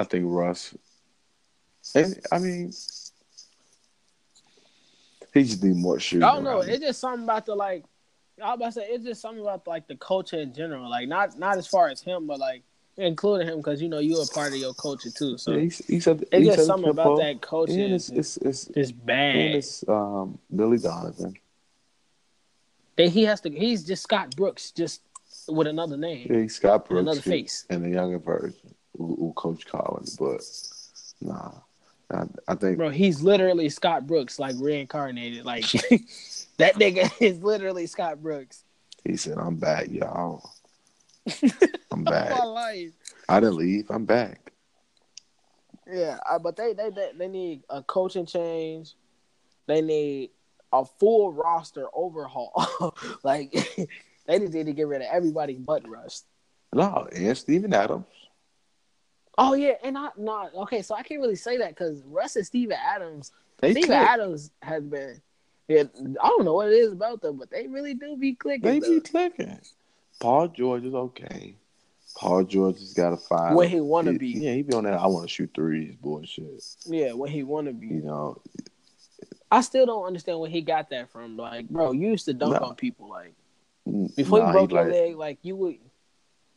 [0.00, 0.74] I think Russ.
[1.94, 2.72] And I mean,
[5.34, 6.24] he just need more shooting.
[6.24, 6.60] I don't know.
[6.60, 7.84] It's just something about the like.
[8.42, 10.88] I was about to say it's just something about like the culture in general.
[10.90, 12.62] Like not not as far as him, but like
[12.96, 15.38] including him because you know you're a part of your culture too.
[15.38, 17.72] So yeah, he's, he's at, it's he's just something about that culture.
[17.72, 19.36] And is it's it's it's just and bad.
[19.36, 21.34] it's um Billy Donovan.
[22.96, 23.50] That he has to.
[23.50, 25.02] He's just Scott Brooks, just
[25.48, 26.26] with another name.
[26.30, 27.66] Yeah, he's Scott Brooks another face.
[27.70, 30.16] and the younger version, who, who Coach Collins.
[30.16, 30.42] But
[31.20, 31.52] nah,
[32.12, 35.44] I, I think Bro, he's literally Scott Brooks, like reincarnated.
[35.44, 35.64] Like
[36.58, 38.64] that nigga is literally Scott Brooks.
[39.04, 40.50] he said, "I'm back, y'all.
[41.90, 42.32] I'm back.
[43.28, 43.86] I didn't leave.
[43.90, 44.52] I'm back."
[45.90, 48.94] Yeah, but they, they they they need a coaching change.
[49.66, 50.30] They need
[50.72, 52.94] a full roster overhaul.
[53.22, 53.52] like
[54.26, 56.24] they just need to get rid of everybody but Russ.
[56.72, 58.06] No, and Steven Adams.
[59.36, 60.82] Oh yeah, and I not okay.
[60.82, 63.32] So I can't really say that because Russ and Steven Adams.
[63.58, 63.92] They Steven.
[63.92, 65.20] Adams has been.
[65.68, 65.84] Yeah,
[66.22, 68.62] I don't know what it is about them, but they really do be clicking.
[68.62, 68.90] They though.
[68.90, 69.58] be clicking.
[70.20, 71.56] Paul George is okay.
[72.16, 74.28] Paul George has got to find When he wanna be.
[74.28, 74.94] Yeah, he be on that.
[74.94, 76.62] I want to shoot threes bullshit.
[76.86, 77.88] Yeah, when he want to be.
[77.88, 78.42] You know,
[79.50, 81.36] I still don't understand where he got that from.
[81.36, 82.68] Like, bro, you used to dunk No.
[82.68, 83.08] on people.
[83.08, 83.34] Like
[84.16, 85.76] before nah, you broke your like- leg, like you would.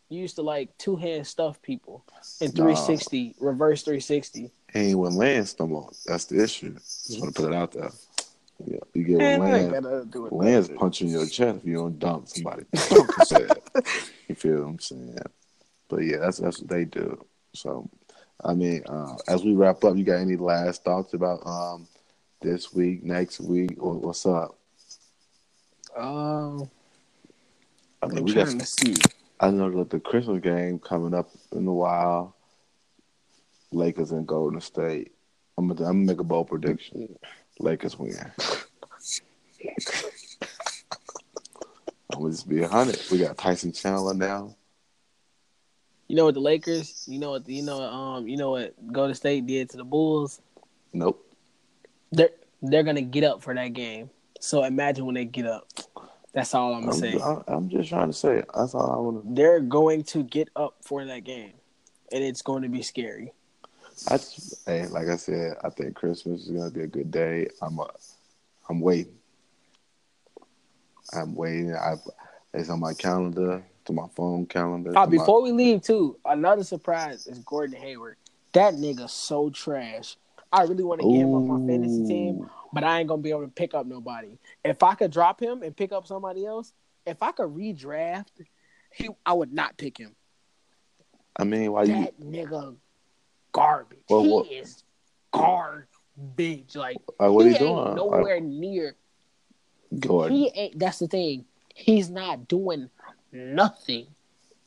[0.10, 2.06] You used to like two hand stuff people
[2.40, 4.52] in 360, reverse 360.
[4.72, 5.92] He ain't with Lance no more.
[6.06, 6.76] That's the issue.
[6.76, 7.92] Just want to put it out there.
[8.66, 9.74] Yeah, you get Man, with that Lance.
[9.74, 12.64] got nothing to do with Lance punching your chest if you don't dump somebody.
[12.90, 14.12] Dunk his ass.
[14.28, 15.18] You feel what I'm saying?
[15.90, 17.24] But yeah, that's that's what they do.
[17.54, 17.90] So,
[18.44, 21.88] I mean, uh, as we wrap up, you got any last thoughts about um
[22.42, 24.58] this week, next week, or what's up?
[25.96, 26.70] Um,
[28.02, 28.48] I mean, I'm we got.
[28.48, 28.96] trying to see.
[29.40, 32.36] I know that the Christmas game coming up in a while.
[33.72, 35.12] Lakers and Golden State.
[35.58, 37.18] I'm gonna, I'm gonna make a bold prediction.
[37.60, 38.32] Lakers win.
[42.12, 43.00] I'm gonna just be hundred.
[43.12, 44.56] We got Tyson Chandler now.
[46.08, 47.04] You know what the Lakers?
[47.08, 47.48] You know what?
[47.48, 48.28] You know um.
[48.28, 50.42] You know what Golden State did to the Bulls?
[50.94, 51.24] Nope.
[52.12, 52.30] They're
[52.62, 54.10] they're gonna get up for that game.
[54.40, 55.68] So imagine when they get up.
[56.34, 57.20] That's all I'm I'm, gonna say.
[57.20, 58.44] I'm, I'm just trying to say.
[58.56, 59.34] That's all I want to.
[59.34, 61.54] They're going to get up for that game,
[62.12, 63.34] and it's going to be scary.
[64.10, 64.20] I
[64.66, 67.48] hey, like I said, I think Christmas is gonna be a good day.
[67.62, 67.88] I'm a,
[68.70, 69.18] I'm waiting.
[71.14, 71.74] I'm waiting.
[71.76, 71.96] I,
[72.54, 74.92] it's on my calendar, to my phone calendar.
[74.96, 78.18] Uh, to my- before we leave, too, another surprise is Gordon Hayward.
[78.54, 80.18] That nigga so trash.
[80.52, 83.32] I really want to get him off my fantasy team, but I ain't gonna be
[83.32, 84.38] able to pick up nobody.
[84.64, 86.72] If I could drop him and pick up somebody else,
[87.06, 88.28] if I could redraft,
[88.94, 90.16] he I would not pick him.
[91.36, 91.94] I mean, why you?
[91.94, 92.76] That nigga
[93.52, 94.00] garbage.
[94.10, 94.84] Well, he what- is
[95.32, 95.88] garbage.
[96.76, 97.96] Like Like, what he are you ain't doing?
[97.96, 98.96] nowhere near.
[99.92, 100.80] Like, Gordon, He ain't.
[100.80, 101.46] That's the thing.
[101.74, 102.90] He's not doing
[103.32, 104.08] nothing.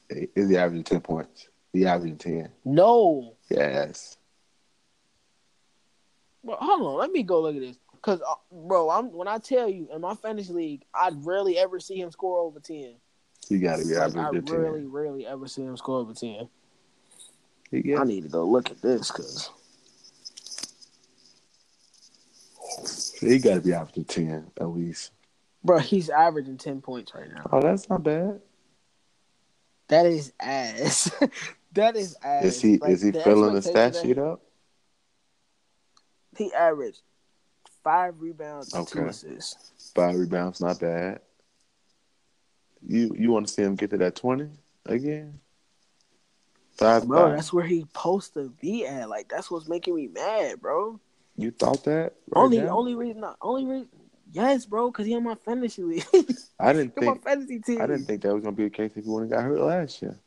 [0.08, 1.48] is he averaging ten points?
[1.72, 2.52] He averaging ten.
[2.64, 3.34] No.
[3.50, 4.16] Yes.
[6.42, 6.98] Bro, hold on.
[6.98, 7.76] Let me go look at this.
[8.02, 11.78] Cause, uh, bro, I'm when I tell you in my fantasy league, I'd rarely ever
[11.80, 12.94] see him score over ten.
[13.46, 14.56] He got to be Like, I averaging ten.
[14.60, 16.48] rarely, rarely ever see him score over ten.
[17.70, 19.50] He I need to go look at this because
[23.20, 25.12] he got to be averaging ten at least.
[25.64, 27.44] bro, he's averaging ten points right now.
[27.52, 28.40] Oh, that's not bad.
[29.88, 31.10] That is ass.
[31.72, 32.44] that is ass.
[32.44, 34.40] Is he Like, is he the filling the stat sheet up?
[36.36, 37.02] He averaged
[37.82, 39.08] five rebounds and two Okay.
[39.08, 39.56] assists.
[39.94, 41.20] Five rebounds, not bad.
[42.86, 44.48] You you want to see him get to that twenty
[44.86, 45.40] again?
[46.80, 49.10] Five, Bro, that's where he supposed to be at.
[49.10, 50.98] Like that's what's making me mad, bro.
[51.36, 52.14] you thought that?
[52.30, 52.68] right only, now?
[52.68, 53.88] only reason, not, only reason.
[54.32, 56.06] Yes, bro, because he on my fantasy league.
[56.58, 57.82] I didn't in my fantasy team.
[57.82, 60.00] I didn't think that was gonna be the case if he wouldn't got hurt last
[60.00, 60.18] year.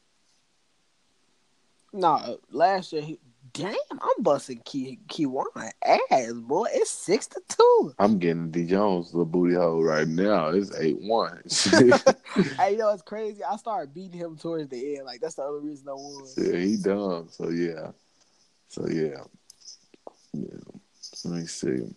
[1.92, 3.20] Nah, last year he.
[3.54, 5.46] Damn, I'm busting Key Keywan
[5.86, 6.66] ass, boy.
[6.74, 7.94] It's six to two.
[8.00, 10.48] I'm getting D Jones the booty hole right now.
[10.48, 11.40] It's eight one.
[12.58, 13.44] hey, you know it's crazy.
[13.44, 15.06] I started beating him towards the end.
[15.06, 16.26] Like that's the only reason I won.
[16.36, 17.28] yeah, he dumb.
[17.30, 17.92] So yeah.
[18.70, 19.24] So yeah.
[20.34, 20.58] Yeah.
[21.26, 21.94] Let me see.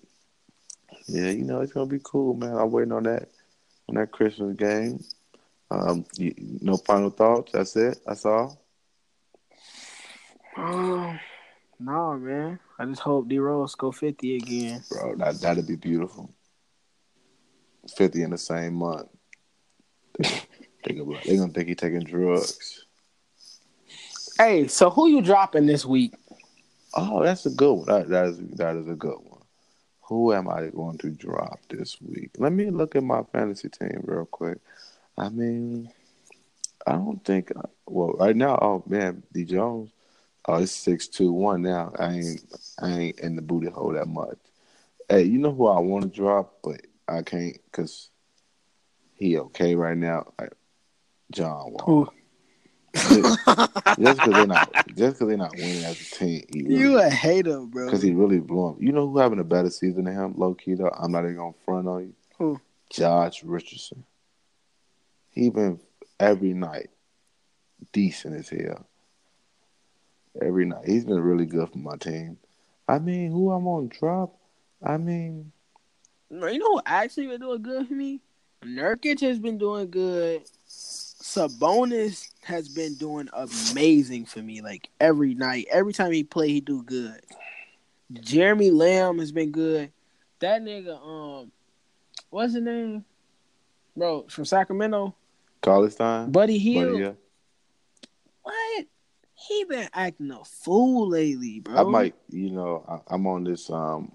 [1.07, 2.55] Yeah, you know it's gonna be cool, man.
[2.55, 3.31] I'm waiting on that
[3.89, 5.03] on that Christmas game.
[5.71, 7.53] Um, you, no final thoughts.
[7.53, 7.99] That's it.
[8.07, 8.61] That's all.
[10.59, 11.19] Um,
[11.79, 12.59] no, man.
[12.79, 14.83] I just hope D Rose go fifty again.
[14.91, 15.17] bro.
[15.17, 16.31] That that'd be beautiful.
[17.97, 19.09] Fifty in the same month.
[20.87, 22.85] They gonna, they gonna think he taking drugs.
[24.39, 26.15] Hey, so who you dropping this week?
[26.95, 27.87] Oh, that's a good one.
[27.87, 29.43] That, that is that is a good one.
[30.03, 32.31] Who am I going to drop this week?
[32.39, 34.59] Let me look at my fantasy team real quick.
[35.19, 35.91] I mean,
[36.87, 37.51] I don't think.
[37.87, 39.91] Well, right now, oh man, D Jones.
[40.49, 41.93] Oh, it's six two one now.
[41.99, 42.41] I ain't
[42.81, 44.39] I ain't in the booty hole that much.
[45.09, 48.11] Hey, you know who I want to drop, but I can't because
[49.15, 50.33] he okay right now.
[50.39, 50.53] Like,
[51.33, 52.09] John Wall.
[52.95, 56.45] Just because they're not just because they're not winning as a team.
[56.53, 57.87] Really, You a hater, bro.
[57.87, 58.77] because he really blew him.
[58.81, 60.93] You know who having a better season than him, low key though.
[60.97, 62.15] I'm not even gonna front on you.
[62.39, 62.61] Who?
[62.91, 64.05] Josh Richardson.
[65.31, 65.81] He been
[66.19, 66.91] every night
[67.93, 68.87] decent as hell.
[70.43, 72.39] Every night he's been really good for my team.
[72.89, 74.37] I mean, who I'm gonna drop?
[74.83, 75.53] I mean,
[76.31, 78.21] You know who actually been doing good for me?
[78.65, 80.43] Nurkic has been doing good.
[80.69, 84.61] Sabonis has been doing amazing for me.
[84.61, 87.21] Like every night, every time he play, he do good.
[88.13, 89.91] Jeremy Lamb has been good.
[90.41, 91.51] That nigga, um,
[92.31, 93.05] what's his name,
[93.97, 94.27] bro?
[94.29, 95.15] From Sacramento,
[95.63, 96.31] college time.
[96.31, 96.93] Buddy Hield.
[96.93, 97.13] But yeah?
[99.49, 101.77] He been acting a fool lately, bro.
[101.77, 102.15] I might.
[102.29, 103.71] You know, I, I'm on this.
[103.71, 104.13] Um,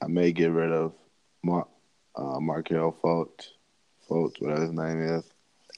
[0.00, 0.94] I may get rid of
[1.42, 1.68] Mark,
[2.16, 3.48] uh, Markelle Fultz.
[4.08, 5.24] Fultz, whatever his name is.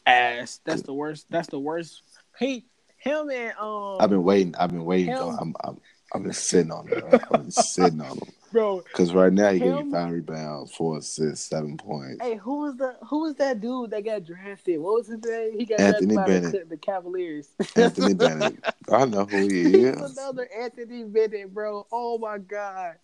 [0.07, 0.61] ass.
[0.65, 1.27] That's the worst.
[1.31, 2.03] That's the worst.
[2.39, 2.65] He,
[2.97, 4.55] him, and um, I've been waiting.
[4.57, 5.13] I've been waiting.
[5.13, 5.31] Hell.
[5.31, 5.37] Though.
[5.37, 5.81] I'm, I'm,
[6.15, 7.03] I've been sitting on him.
[7.13, 8.33] I've been sitting on him.
[8.55, 8.81] Bro.
[8.81, 12.23] Because right now he Him- getting five rebounds, four assists, seven points.
[12.25, 14.81] Hey, who was the who was that dude that got drafted?
[14.81, 15.59] What was his name?
[15.59, 16.71] He got Anthony Bennett.
[16.71, 17.49] the, Cavaliers.
[17.77, 18.65] Anthony Bennett.
[18.91, 20.01] I know who he is.
[20.01, 21.87] He's another Anthony Bennett, bro.
[21.93, 22.95] Oh my god,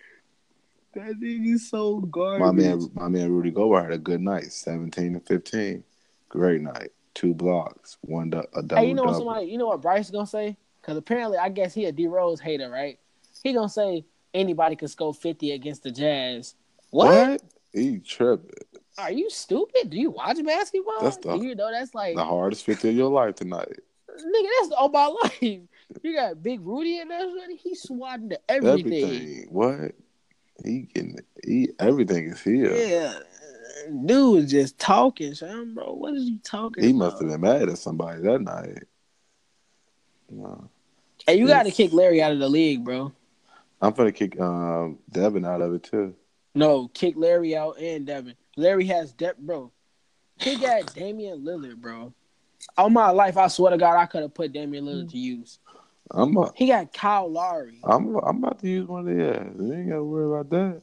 [0.94, 2.40] that nigga's so garbage.
[2.40, 5.84] My man, my man Rudy Gobert had a good night, seventeen to fifteen.
[6.30, 6.92] Great night.
[7.12, 9.46] Two blocks, one du- a double Hey, you know what somebody?
[9.46, 10.57] You know what Bryce is gonna say?
[10.80, 12.98] Because apparently, I guess he a D Rose hater, right?
[13.42, 14.05] He gonna say
[14.35, 16.55] anybody could score fifty against the Jazz.
[16.91, 17.43] What?
[17.72, 18.51] He tripping.
[18.99, 19.91] Are you stupid?
[19.91, 21.01] Do you watch basketball?
[21.01, 23.68] That's the- Do you know that's like The hardest fifty of your life tonight.
[24.09, 24.49] nigga.
[24.61, 25.61] That's all oh, my life.
[26.03, 27.26] You got Big Rudy in there.
[27.57, 29.03] He's swatting to everything.
[29.03, 29.47] Everything.
[29.51, 29.93] What?
[30.64, 32.74] He getting he everything is here.
[32.74, 33.18] Yeah.
[34.05, 35.93] Dude was just talking, son, bro.
[35.95, 36.99] What is you talking He about?
[36.99, 38.83] must have been mad at somebody that night.
[40.28, 40.68] No.
[41.26, 43.12] Hey, you got to kick Larry out of the league, bro.
[43.81, 46.14] I'm gonna kick um Devin out of it too.
[46.55, 48.35] No, kick Larry out and Devin.
[48.57, 49.72] Larry has depth, bro.
[50.39, 52.12] He got Damian Lillard, bro.
[52.76, 55.59] All my life, I swear to God, I could have put Damian Lillard to use.
[56.11, 57.81] I'm a, He got Kyle Lowry.
[57.85, 59.55] I'm I'm about to use one of theirs.
[59.59, 60.83] You ain't gotta worry about that.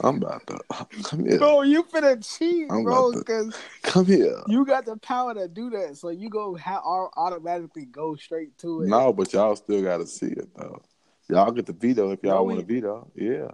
[0.00, 0.58] I'm about to
[1.02, 1.38] come here.
[1.38, 4.42] Bro, you finna cheat, I'm bro, because Come here.
[4.46, 5.96] you got the power to do that.
[5.96, 6.82] So you go ha-
[7.16, 8.88] automatically go straight to it.
[8.88, 10.82] No, but y'all still gotta see it though.
[11.30, 13.10] Y'all get the veto if y'all No, want to veto.
[13.14, 13.50] Yeah.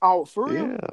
[0.00, 0.68] Oh, for real?
[0.68, 0.88] Yeah.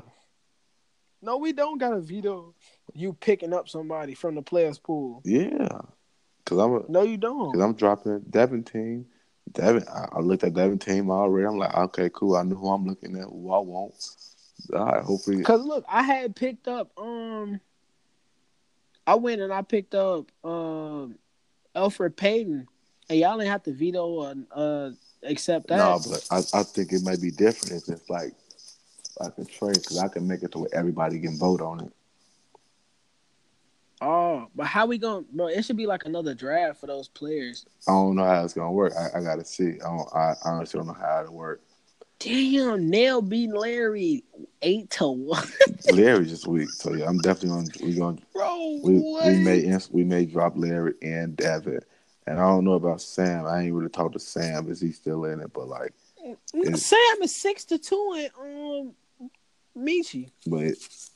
[1.22, 2.56] No, we don't got a veto.
[2.94, 5.22] You picking up somebody from the players pool.
[5.26, 5.68] Yeah.
[6.46, 7.54] Cause I'm a, No, you don't.
[7.54, 9.06] cause I'm dropping Devin team.
[9.52, 11.48] Devin, I, I looked at Devin team already.
[11.48, 12.36] I'm like, okay, cool.
[12.36, 13.26] I know who I'm looking at.
[13.26, 13.94] Who I want.
[14.74, 15.44] All right, hopefully.
[15.44, 17.60] Cause look, I had picked up um
[19.06, 21.18] I went and I picked up um
[21.76, 22.68] Elfrid Payton
[23.10, 24.92] and y'all didn't have to veto or uh
[25.24, 25.78] accept that.
[25.78, 28.34] No, but I, I think it might be different if it's like
[29.20, 31.94] like a trade because I can make it to where everybody can vote on it.
[34.02, 35.26] Oh, but how we gonna?
[35.34, 37.66] bro, it should be like another draft for those players.
[37.88, 38.94] I don't know how it's gonna work.
[38.98, 39.74] I, I gotta see.
[39.74, 41.62] I, don't, I honestly don't know how it'll work.
[42.20, 44.24] Damn, Nail beat Larry
[44.62, 45.48] eight to one.
[45.94, 49.26] Larry just weak, so yeah, I'm definitely gonna we gonna Bro, we what?
[49.26, 51.82] we may we may drop Larry and Devin,
[52.30, 53.48] and I don't know about Sam.
[53.48, 54.70] I ain't really talked to Sam.
[54.70, 55.52] Is he still in it?
[55.52, 55.94] But like,
[56.76, 58.94] Sam is six to two and um
[59.76, 60.30] Michi.
[60.46, 60.64] but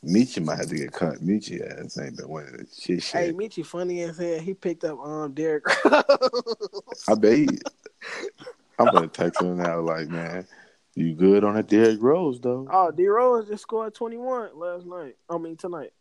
[0.03, 1.15] Michi might have to get cut.
[1.15, 3.03] Michi ass ain't been winning the shit.
[3.03, 3.21] shit.
[3.21, 4.39] Hey, Michi funny as hell.
[4.39, 5.65] He picked up um Derrick.
[5.85, 7.47] I bet he.
[8.79, 9.81] I'm gonna text him now.
[9.81, 10.47] Like, man,
[10.95, 12.67] you good on that Derrick Rose though?
[12.71, 15.15] oh, D Rose just scored twenty one last night.
[15.29, 15.91] I mean tonight.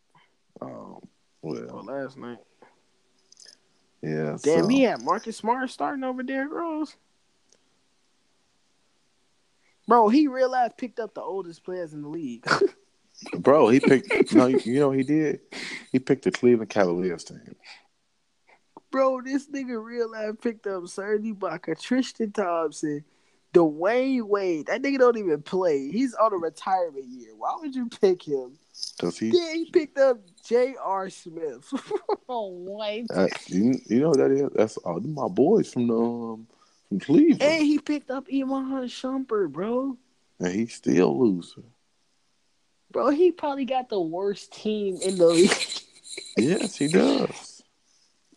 [0.62, 1.00] Um,
[1.42, 2.38] Or well, last night.
[4.02, 4.36] Yeah.
[4.42, 6.96] Damn, so, he had Marcus Smart starting over Derrick Rose.
[9.86, 12.46] Bro, he realized picked up the oldest players in the league.
[13.38, 14.32] bro, he picked.
[14.32, 15.40] no, you, know he did?
[15.90, 17.56] He picked the Cleveland Cavaliers team.
[18.90, 23.04] Bro, this nigga real realized picked up Serge Ibaka, Tristan Thompson,
[23.52, 24.66] Dwyane Wade.
[24.66, 25.90] That nigga don't even play.
[25.90, 27.30] He's on a retirement year.
[27.36, 28.58] Why would you pick him?
[28.98, 31.10] Cause he, Yeah, he picked up J.R.
[31.10, 31.72] Smith.
[32.28, 33.02] oh, what?
[33.14, 34.50] uh, you, you know what that is?
[34.54, 36.46] That's all my boys from the um,
[36.88, 39.96] from Cleveland, And he picked up Iman Shumpert, bro.
[40.40, 41.64] and he still losing.
[42.90, 45.50] Bro, he probably got the worst team in the league.
[46.36, 47.51] Yes, he does.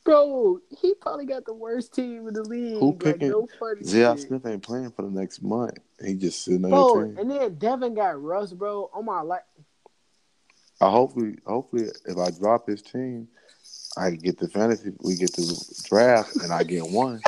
[0.05, 2.77] Bro, he probably got the worst team in the league.
[2.77, 4.27] Who Like, picking- no funny Zia shit.
[4.27, 5.77] Smith ain't playing for the next month.
[6.03, 8.89] He just sitting on Bro, and then Devin got Russ, bro.
[8.93, 9.41] Oh my life.
[10.79, 13.27] I hopefully, hopefully, if I drop his team,
[13.97, 14.91] I get the fantasy.
[14.99, 17.21] We get the draft, and I get one.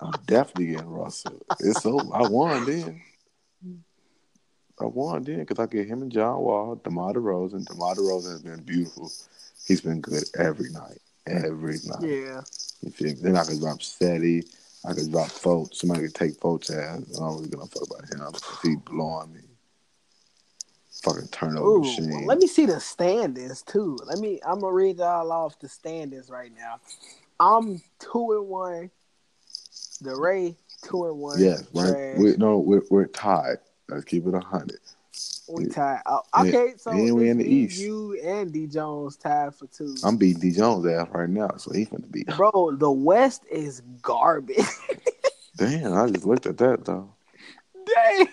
[0.00, 1.40] I'm definitely getting Russell.
[1.60, 3.00] It's so I won then.
[4.80, 7.66] I won then because I get him and John Wall, DeMar DeRozan.
[7.66, 9.10] DeMar DeRozan has been beautiful.
[9.66, 10.98] He's been good every night,
[11.28, 12.02] every night.
[12.02, 12.40] Yeah.
[12.82, 13.14] You feel me?
[13.20, 14.44] Then I could drop Steady.
[14.84, 15.74] I could drop Foch.
[15.74, 17.02] Somebody could take Foch ass.
[17.14, 18.22] I don't really give a fuck about him.
[18.34, 19.40] If he blowing me.
[21.02, 22.10] Fucking turnover Ooh, machine.
[22.10, 23.96] well, let me see the standings too.
[24.04, 24.40] Let me.
[24.44, 26.80] I'm gonna read y'all off the standings right now.
[27.38, 28.90] I'm two and one.
[30.00, 31.40] The Ray two and one.
[31.40, 32.16] Yes, right.
[32.18, 33.58] We, no, we're, we're tied.
[33.88, 34.80] Let's keep it a hundred.
[35.48, 36.02] We tied.
[36.04, 37.80] Oh, okay, so and we in the East.
[37.80, 39.94] You and D Jones tied for two.
[40.04, 42.26] I'm beating D Jones ass right now, so he's gonna beat.
[42.36, 44.58] Bro, the West is garbage.
[45.56, 47.14] Damn, I just looked at that though.
[47.94, 48.28] Dang,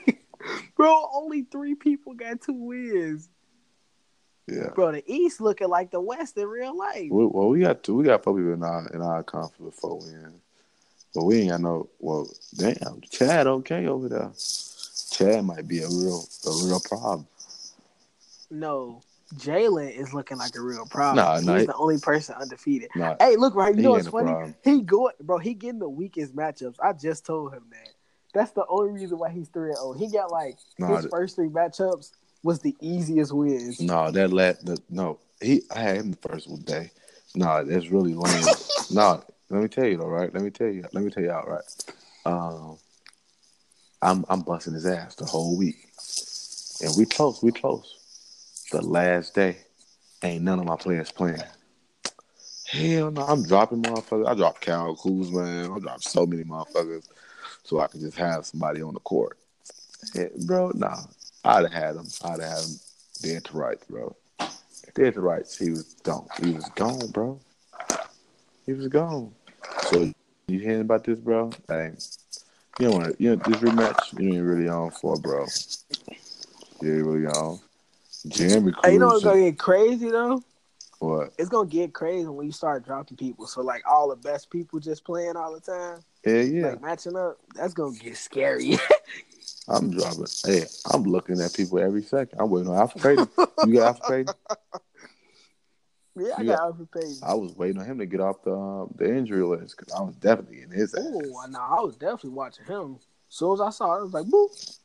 [0.76, 3.30] bro, only three people got two wins.
[4.48, 4.70] Yeah.
[4.76, 7.10] Bro, the East looking like the West in real life.
[7.10, 7.96] We, well, we got two.
[7.96, 10.42] We got four people in our in our conference with four wins,
[11.16, 11.90] but we ain't got no.
[12.00, 14.32] Well, damn, Chad okay over there.
[15.12, 17.28] Chad might be a real a real problem.
[18.52, 19.02] No,
[19.36, 21.26] Jalen is looking like a real problem.
[21.26, 22.90] Nah, He's nah, he- the only person undefeated.
[22.96, 23.76] Nah, Hey, look, right?
[23.76, 24.54] You know what's funny?
[24.64, 25.38] He go, bro.
[25.38, 26.76] He getting the weakest matchups.
[26.82, 27.90] I just told him that.
[28.34, 29.94] That's the only reason why he's three and zero.
[29.94, 32.12] He got like nah, his th- first three matchups
[32.44, 33.80] was the easiest wins.
[33.82, 35.20] no, that let the no.
[35.42, 36.92] He I had him the first day.
[37.34, 38.48] No, that's really lame.
[38.92, 40.34] no, let me tell you though, right?
[40.34, 40.84] Let me tell you.
[40.94, 41.64] Let me tell you outright.
[42.26, 42.78] Um,
[44.02, 45.90] I'm I'm busting his ass the whole week,
[46.82, 47.42] and we close.
[47.42, 48.00] We close.
[48.72, 49.58] The last day,
[50.24, 51.42] ain't none of my players playing.
[52.68, 54.28] Hell no, I'm dropping motherfuckers.
[54.28, 55.72] I dropped Cal Kuzma, man.
[55.72, 57.08] I dropped so many motherfuckers,
[57.64, 59.38] so I could just have somebody on the court.
[60.14, 61.04] Yeah, bro, nah,
[61.44, 62.08] I'd have had him.
[62.24, 62.80] I'd have had him
[63.22, 64.16] dead to rights, bro.
[64.94, 65.58] Dead to rights.
[65.58, 66.28] He was gone.
[66.42, 67.40] He was gone, bro.
[68.66, 69.34] He was gone.
[69.84, 70.12] So
[70.48, 71.52] you hearing about this, bro?
[71.68, 72.04] That.
[72.80, 73.22] You don't want.
[73.22, 74.20] You know this rematch.
[74.20, 75.46] You ain't really on for, bro.
[76.82, 77.60] You ain't really on.
[78.28, 78.82] Jeremy Cruz.
[78.84, 80.44] Hey, you know what's gonna get crazy though?
[81.00, 81.34] what?
[81.38, 83.48] It's gonna get crazy when you start dropping people.
[83.48, 86.68] So like all the best people just playing all the time, Yeah, yeah.
[86.68, 87.38] like matching up.
[87.56, 88.78] That's gonna get scary.
[89.70, 90.26] I'm dropping.
[90.46, 92.40] Hey, I'm looking at people every second.
[92.40, 93.30] I'm waiting on Alpha Payton.
[93.66, 94.34] You got Alpha Payton?
[96.16, 97.18] yeah, I got Payton.
[97.24, 100.02] I was waiting on him to get off the um, the injury list because I
[100.02, 101.04] was definitely in his ass.
[101.06, 103.00] Oh, no, I was definitely watching him.
[103.30, 104.80] As soon as I saw it, I was like, boop.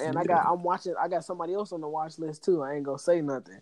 [0.00, 0.94] And I got, I'm watching.
[1.00, 2.62] I got somebody else on the watch list too.
[2.62, 3.60] I ain't gonna say nothing.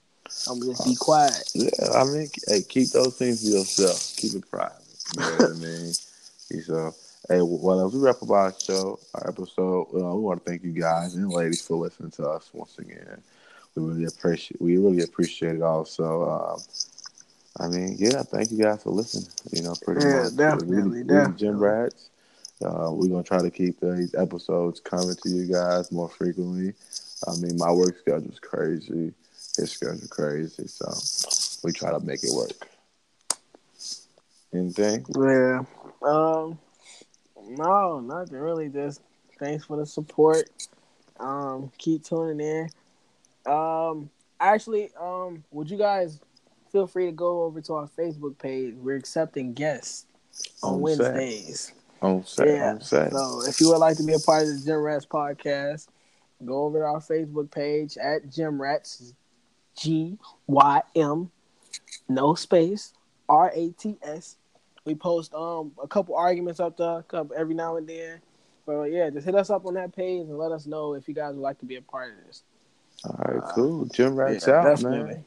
[0.49, 1.51] I'm gonna just be quiet.
[1.55, 4.17] Yeah, I mean, hey, keep those things to yourself.
[4.17, 4.83] Keep it private.
[5.15, 5.93] You know what I mean?
[6.65, 6.95] So,
[7.29, 10.63] hey, well, as we wrap up our show, our episode, uh, we want to thank
[10.63, 13.21] you guys and ladies for listening to us once again.
[13.77, 14.61] We really appreciate.
[14.61, 15.63] We really appreciate it.
[15.63, 16.61] Also, um,
[17.61, 19.29] I mean, yeah, thank you guys for listening.
[19.53, 20.37] You know, pretty Yeah, much.
[20.37, 21.59] definitely, we, we the Gym definitely.
[21.59, 22.11] Rats.
[22.65, 26.73] Uh, we're gonna try to keep these episodes coming to you guys more frequently.
[27.27, 29.13] I mean, my work schedule's crazy.
[29.57, 30.91] His schedule's crazy, so
[31.63, 32.69] we try to make it work.
[34.55, 35.05] Anything?
[35.19, 35.65] Yeah.
[36.03, 36.59] Um.
[37.49, 38.69] No, nothing really.
[38.71, 39.03] Just
[39.39, 40.49] thanks for the support.
[41.21, 41.71] Um.
[41.79, 42.71] Keep tuning in.
[43.47, 44.11] Um.
[44.41, 45.45] Actually, um.
[45.51, 46.21] Would you guys
[46.71, 48.75] feel free to go over to our Facebook page?
[48.75, 50.07] We're accepting guests
[50.63, 51.15] on, On set.
[51.15, 51.73] Wednesdays.
[52.03, 52.49] On set.
[52.49, 52.71] Yeah.
[52.71, 53.13] On set.
[53.13, 55.89] So if you would like to be a part of the Gym Rats podcast,
[56.45, 59.15] go over to our Facebook page at Gym Rats,
[59.77, 61.31] G Y M,
[62.09, 62.93] no space,
[63.29, 64.37] R A T S.
[64.85, 68.21] We post um a couple arguments up there couple, every now and then.
[68.67, 71.15] But yeah, just hit us up on that page and let us know if you
[71.15, 72.43] guys would like to be a part of this.
[73.05, 73.85] All right, uh, cool.
[73.87, 75.15] Gym Rats Yeah, out, definitely.
[75.15, 75.25] man.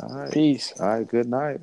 [0.00, 0.32] All right.
[0.32, 0.72] Peace.
[0.78, 1.08] All right.
[1.08, 1.60] Good night.